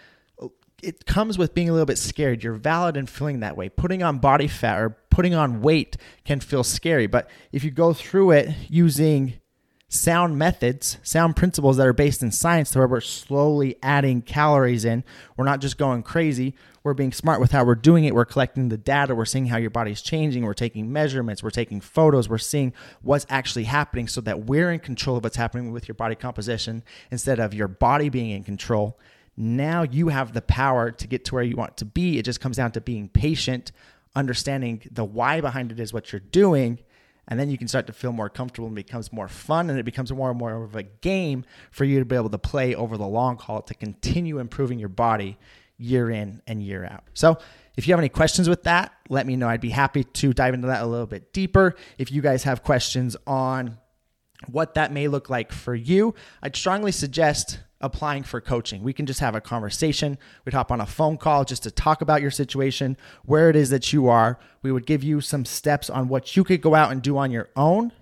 it 0.82 1.06
comes 1.06 1.38
with 1.38 1.54
being 1.54 1.68
a 1.68 1.72
little 1.72 1.86
bit 1.86 1.96
scared. 1.96 2.42
You're 2.42 2.54
valid 2.54 2.96
in 2.96 3.06
feeling 3.06 3.38
that 3.40 3.56
way. 3.56 3.68
Putting 3.68 4.02
on 4.02 4.18
body 4.18 4.48
fat 4.48 4.80
or 4.80 4.98
putting 5.10 5.32
on 5.32 5.62
weight 5.62 5.96
can 6.24 6.40
feel 6.40 6.64
scary, 6.64 7.06
but 7.06 7.30
if 7.52 7.62
you 7.62 7.70
go 7.70 7.92
through 7.92 8.32
it 8.32 8.50
using 8.68 9.34
sound 9.94 10.36
methods, 10.36 10.98
sound 11.02 11.36
principles 11.36 11.76
that 11.76 11.86
are 11.86 11.92
based 11.92 12.22
in 12.22 12.32
science 12.32 12.70
to 12.70 12.78
where 12.78 12.88
we're 12.88 13.00
slowly 13.00 13.76
adding 13.82 14.20
calories 14.22 14.84
in. 14.84 15.04
We're 15.36 15.44
not 15.44 15.60
just 15.60 15.78
going 15.78 16.02
crazy. 16.02 16.54
We're 16.82 16.94
being 16.94 17.12
smart 17.12 17.40
with 17.40 17.52
how 17.52 17.64
we're 17.64 17.76
doing 17.76 18.04
it. 18.04 18.14
We're 18.14 18.24
collecting 18.24 18.68
the 18.68 18.76
data. 18.76 19.14
We're 19.14 19.24
seeing 19.24 19.46
how 19.46 19.56
your 19.56 19.70
body's 19.70 20.02
changing. 20.02 20.44
We're 20.44 20.52
taking 20.52 20.92
measurements. 20.92 21.42
We're 21.42 21.50
taking 21.50 21.80
photos. 21.80 22.28
We're 22.28 22.38
seeing 22.38 22.74
what's 23.00 23.24
actually 23.30 23.64
happening 23.64 24.08
so 24.08 24.20
that 24.22 24.44
we're 24.44 24.70
in 24.70 24.80
control 24.80 25.16
of 25.16 25.24
what's 25.24 25.36
happening 25.36 25.72
with 25.72 25.88
your 25.88 25.94
body 25.94 26.14
composition 26.14 26.82
instead 27.10 27.38
of 27.38 27.54
your 27.54 27.68
body 27.68 28.08
being 28.08 28.30
in 28.30 28.44
control. 28.44 28.98
Now 29.36 29.82
you 29.82 30.08
have 30.08 30.32
the 30.32 30.42
power 30.42 30.90
to 30.90 31.06
get 31.06 31.24
to 31.26 31.34
where 31.34 31.44
you 31.44 31.56
want 31.56 31.76
to 31.78 31.84
be. 31.84 32.18
It 32.18 32.24
just 32.24 32.40
comes 32.40 32.56
down 32.56 32.72
to 32.72 32.80
being 32.80 33.08
patient, 33.08 33.72
understanding 34.14 34.82
the 34.90 35.04
why 35.04 35.40
behind 35.40 35.72
it 35.72 35.80
is 35.80 35.92
what 35.92 36.12
you're 36.12 36.20
doing 36.20 36.80
and 37.28 37.38
then 37.38 37.50
you 37.50 37.58
can 37.58 37.68
start 37.68 37.86
to 37.86 37.92
feel 37.92 38.12
more 38.12 38.28
comfortable 38.28 38.66
and 38.66 38.76
becomes 38.76 39.12
more 39.12 39.28
fun 39.28 39.70
and 39.70 39.78
it 39.78 39.84
becomes 39.84 40.12
more 40.12 40.30
and 40.30 40.38
more 40.38 40.64
of 40.64 40.76
a 40.76 40.82
game 40.82 41.44
for 41.70 41.84
you 41.84 41.98
to 41.98 42.04
be 42.04 42.16
able 42.16 42.30
to 42.30 42.38
play 42.38 42.74
over 42.74 42.96
the 42.96 43.06
long 43.06 43.38
haul 43.38 43.62
to 43.62 43.74
continue 43.74 44.38
improving 44.38 44.78
your 44.78 44.88
body 44.88 45.38
year 45.78 46.10
in 46.10 46.42
and 46.46 46.62
year 46.62 46.84
out. 46.84 47.04
So, 47.14 47.38
if 47.76 47.88
you 47.88 47.92
have 47.92 47.98
any 47.98 48.08
questions 48.08 48.48
with 48.48 48.62
that, 48.64 48.92
let 49.08 49.26
me 49.26 49.34
know. 49.34 49.48
I'd 49.48 49.60
be 49.60 49.70
happy 49.70 50.04
to 50.04 50.32
dive 50.32 50.54
into 50.54 50.68
that 50.68 50.82
a 50.82 50.86
little 50.86 51.06
bit 51.06 51.32
deeper. 51.32 51.74
If 51.98 52.12
you 52.12 52.22
guys 52.22 52.44
have 52.44 52.62
questions 52.62 53.16
on 53.26 53.78
what 54.46 54.74
that 54.74 54.92
may 54.92 55.08
look 55.08 55.28
like 55.28 55.50
for 55.50 55.74
you, 55.74 56.14
I'd 56.40 56.54
strongly 56.54 56.92
suggest 56.92 57.58
applying 57.84 58.22
for 58.22 58.40
coaching. 58.40 58.82
We 58.82 58.92
can 58.92 59.06
just 59.06 59.20
have 59.20 59.34
a 59.34 59.40
conversation. 59.40 60.18
We'd 60.44 60.54
hop 60.54 60.72
on 60.72 60.80
a 60.80 60.86
phone 60.86 61.18
call 61.18 61.44
just 61.44 61.62
to 61.64 61.70
talk 61.70 62.00
about 62.00 62.22
your 62.22 62.30
situation, 62.30 62.96
where 63.24 63.50
it 63.50 63.56
is 63.56 63.70
that 63.70 63.92
you 63.92 64.08
are. 64.08 64.38
We 64.62 64.72
would 64.72 64.86
give 64.86 65.04
you 65.04 65.20
some 65.20 65.44
steps 65.44 65.90
on 65.90 66.08
what 66.08 66.36
you 66.36 66.44
could 66.44 66.62
go 66.62 66.74
out 66.74 66.90
and 66.90 67.02
do 67.02 67.18
on 67.18 67.30
your 67.30 67.50
own 67.54 67.92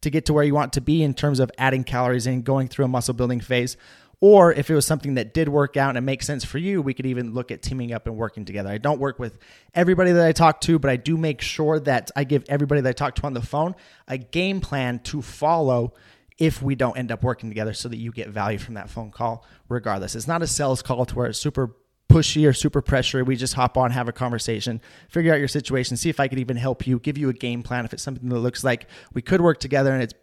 to 0.00 0.10
get 0.10 0.26
to 0.26 0.32
where 0.32 0.44
you 0.44 0.54
want 0.54 0.72
to 0.72 0.80
be 0.80 1.02
in 1.02 1.12
terms 1.12 1.40
of 1.40 1.50
adding 1.58 1.84
calories 1.84 2.26
in, 2.26 2.42
going 2.42 2.68
through 2.68 2.86
a 2.86 2.88
muscle 2.88 3.14
building 3.14 3.40
phase. 3.40 3.76
Or 4.20 4.52
if 4.52 4.68
it 4.68 4.74
was 4.74 4.84
something 4.84 5.14
that 5.14 5.32
did 5.32 5.48
work 5.48 5.76
out 5.76 5.90
and 5.90 5.98
it 5.98 6.02
makes 6.02 6.26
sense 6.26 6.44
for 6.44 6.58
you, 6.58 6.82
we 6.82 6.92
could 6.92 7.06
even 7.06 7.34
look 7.34 7.52
at 7.52 7.62
teaming 7.62 7.92
up 7.92 8.06
and 8.06 8.16
working 8.16 8.44
together. 8.44 8.68
I 8.68 8.78
don't 8.78 8.98
work 8.98 9.18
with 9.18 9.38
everybody 9.74 10.10
that 10.10 10.26
I 10.26 10.32
talk 10.32 10.60
to, 10.62 10.78
but 10.78 10.90
I 10.90 10.96
do 10.96 11.16
make 11.16 11.40
sure 11.40 11.78
that 11.80 12.10
I 12.16 12.24
give 12.24 12.44
everybody 12.48 12.80
that 12.80 12.88
I 12.88 12.92
talk 12.92 13.14
to 13.16 13.26
on 13.26 13.34
the 13.34 13.42
phone 13.42 13.76
a 14.08 14.18
game 14.18 14.60
plan 14.60 14.98
to 15.00 15.22
follow 15.22 15.92
if 16.38 16.62
we 16.62 16.74
don't 16.74 16.96
end 16.96 17.10
up 17.10 17.22
working 17.22 17.50
together 17.50 17.74
so 17.74 17.88
that 17.88 17.96
you 17.96 18.12
get 18.12 18.28
value 18.28 18.58
from 18.58 18.74
that 18.74 18.88
phone 18.88 19.10
call 19.10 19.44
regardless. 19.68 20.14
It's 20.14 20.28
not 20.28 20.42
a 20.42 20.46
sales 20.46 20.82
call 20.82 21.04
to 21.04 21.14
where 21.14 21.26
it's 21.26 21.38
super 21.38 21.74
pushy 22.08 22.48
or 22.48 22.52
super 22.52 22.80
pressure. 22.80 23.24
We 23.24 23.36
just 23.36 23.54
hop 23.54 23.76
on, 23.76 23.90
have 23.90 24.08
a 24.08 24.12
conversation, 24.12 24.80
figure 25.08 25.32
out 25.32 25.38
your 25.38 25.48
situation, 25.48 25.96
see 25.96 26.08
if 26.08 26.20
I 26.20 26.28
could 26.28 26.38
even 26.38 26.56
help 26.56 26.86
you, 26.86 26.98
give 26.98 27.18
you 27.18 27.28
a 27.28 27.34
game 27.34 27.62
plan. 27.62 27.84
If 27.84 27.92
it's 27.92 28.02
something 28.02 28.28
that 28.28 28.38
looks 28.38 28.64
like 28.64 28.86
we 29.12 29.20
could 29.20 29.40
work 29.40 29.60
together 29.60 29.92
and 29.92 30.02
it's 30.02 30.14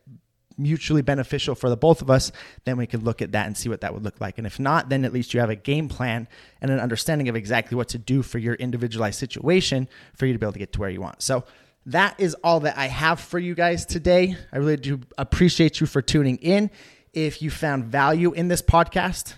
mutually 0.58 1.02
beneficial 1.02 1.54
for 1.54 1.70
the 1.70 1.78
both 1.78 2.02
of 2.02 2.10
us, 2.10 2.32
then 2.64 2.78
we 2.78 2.88
could 2.88 3.04
look 3.04 3.22
at 3.22 3.34
that 3.34 3.46
and 3.46 3.58
see 3.58 3.70
what 3.70 3.82
that 3.82 3.94
would 3.94 4.04
look 4.04 4.20
like. 4.22 4.38
And 4.38 4.48
if 4.48 4.60
not, 4.60 4.90
then 4.90 5.04
at 5.04 5.14
least 5.14 5.34
you 5.34 5.42
have 5.42 5.50
a 5.50 5.56
game 5.56 5.90
plan 5.90 6.28
and 6.62 6.72
an 6.72 6.80
understanding 6.80 7.30
of 7.30 7.36
exactly 7.36 7.76
what 7.76 7.90
to 7.90 7.98
do 7.98 8.24
for 8.24 8.40
your 8.40 8.56
individualized 8.56 9.20
situation 9.20 9.90
for 10.16 10.26
you 10.26 10.34
to 10.34 10.40
be 10.40 10.46
able 10.46 10.54
to 10.54 10.60
get 10.60 10.72
to 10.74 10.80
where 10.80 10.90
you 10.90 11.02
want. 11.02 11.22
So 11.22 11.44
that 11.88 12.20
is 12.20 12.36
all 12.44 12.62
that 12.62 12.78
I 12.78 12.88
have 12.88 13.20
for 13.20 13.40
you 13.40 13.56
guys 13.56 13.86
today. 13.86 14.36
I 14.52 14.58
really 14.58 14.78
do 14.78 15.02
appreciate 15.18 15.80
you 15.80 15.88
for 15.88 16.02
tuning 16.02 16.38
in. 16.38 16.72
If 17.14 17.42
you 17.42 17.50
found 17.50 17.86
value 17.86 18.34
in 18.34 18.48
this 18.48 18.62
podcast, 18.62 19.36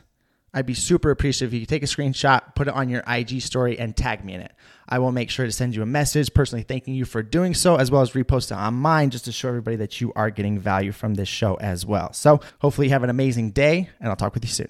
I'd 0.53 0.65
be 0.65 0.73
super 0.73 1.11
appreciative 1.11 1.53
if 1.53 1.59
you 1.59 1.65
take 1.65 1.83
a 1.83 1.87
screenshot, 1.87 2.55
put 2.55 2.67
it 2.67 2.73
on 2.73 2.89
your 2.89 3.03
IG 3.07 3.41
story, 3.41 3.77
and 3.77 3.95
tag 3.95 4.23
me 4.25 4.33
in 4.33 4.41
it. 4.41 4.53
I 4.89 4.99
will 4.99 5.11
make 5.11 5.29
sure 5.29 5.45
to 5.45 5.51
send 5.51 5.75
you 5.75 5.83
a 5.83 5.85
message 5.85 6.33
personally 6.33 6.63
thanking 6.63 6.95
you 6.95 7.05
for 7.05 7.21
doing 7.21 7.53
so, 7.53 7.75
as 7.75 7.91
well 7.91 8.01
as 8.01 8.11
repost 8.11 8.51
it 8.51 8.57
on 8.57 8.73
mine 8.73 9.09
just 9.09 9.25
to 9.25 9.31
show 9.31 9.49
everybody 9.49 9.75
that 9.77 9.99
you 9.99 10.13
are 10.15 10.31
getting 10.31 10.57
value 10.57 10.93
from 10.93 11.15
this 11.15 11.27
show 11.27 11.55
as 11.55 11.85
well. 11.85 12.13
So, 12.13 12.39
hopefully, 12.59 12.87
you 12.87 12.93
have 12.93 13.03
an 13.03 13.09
amazing 13.09 13.51
day, 13.51 13.89
and 13.99 14.09
I'll 14.09 14.15
talk 14.15 14.33
with 14.33 14.45
you 14.45 14.49
soon. 14.49 14.65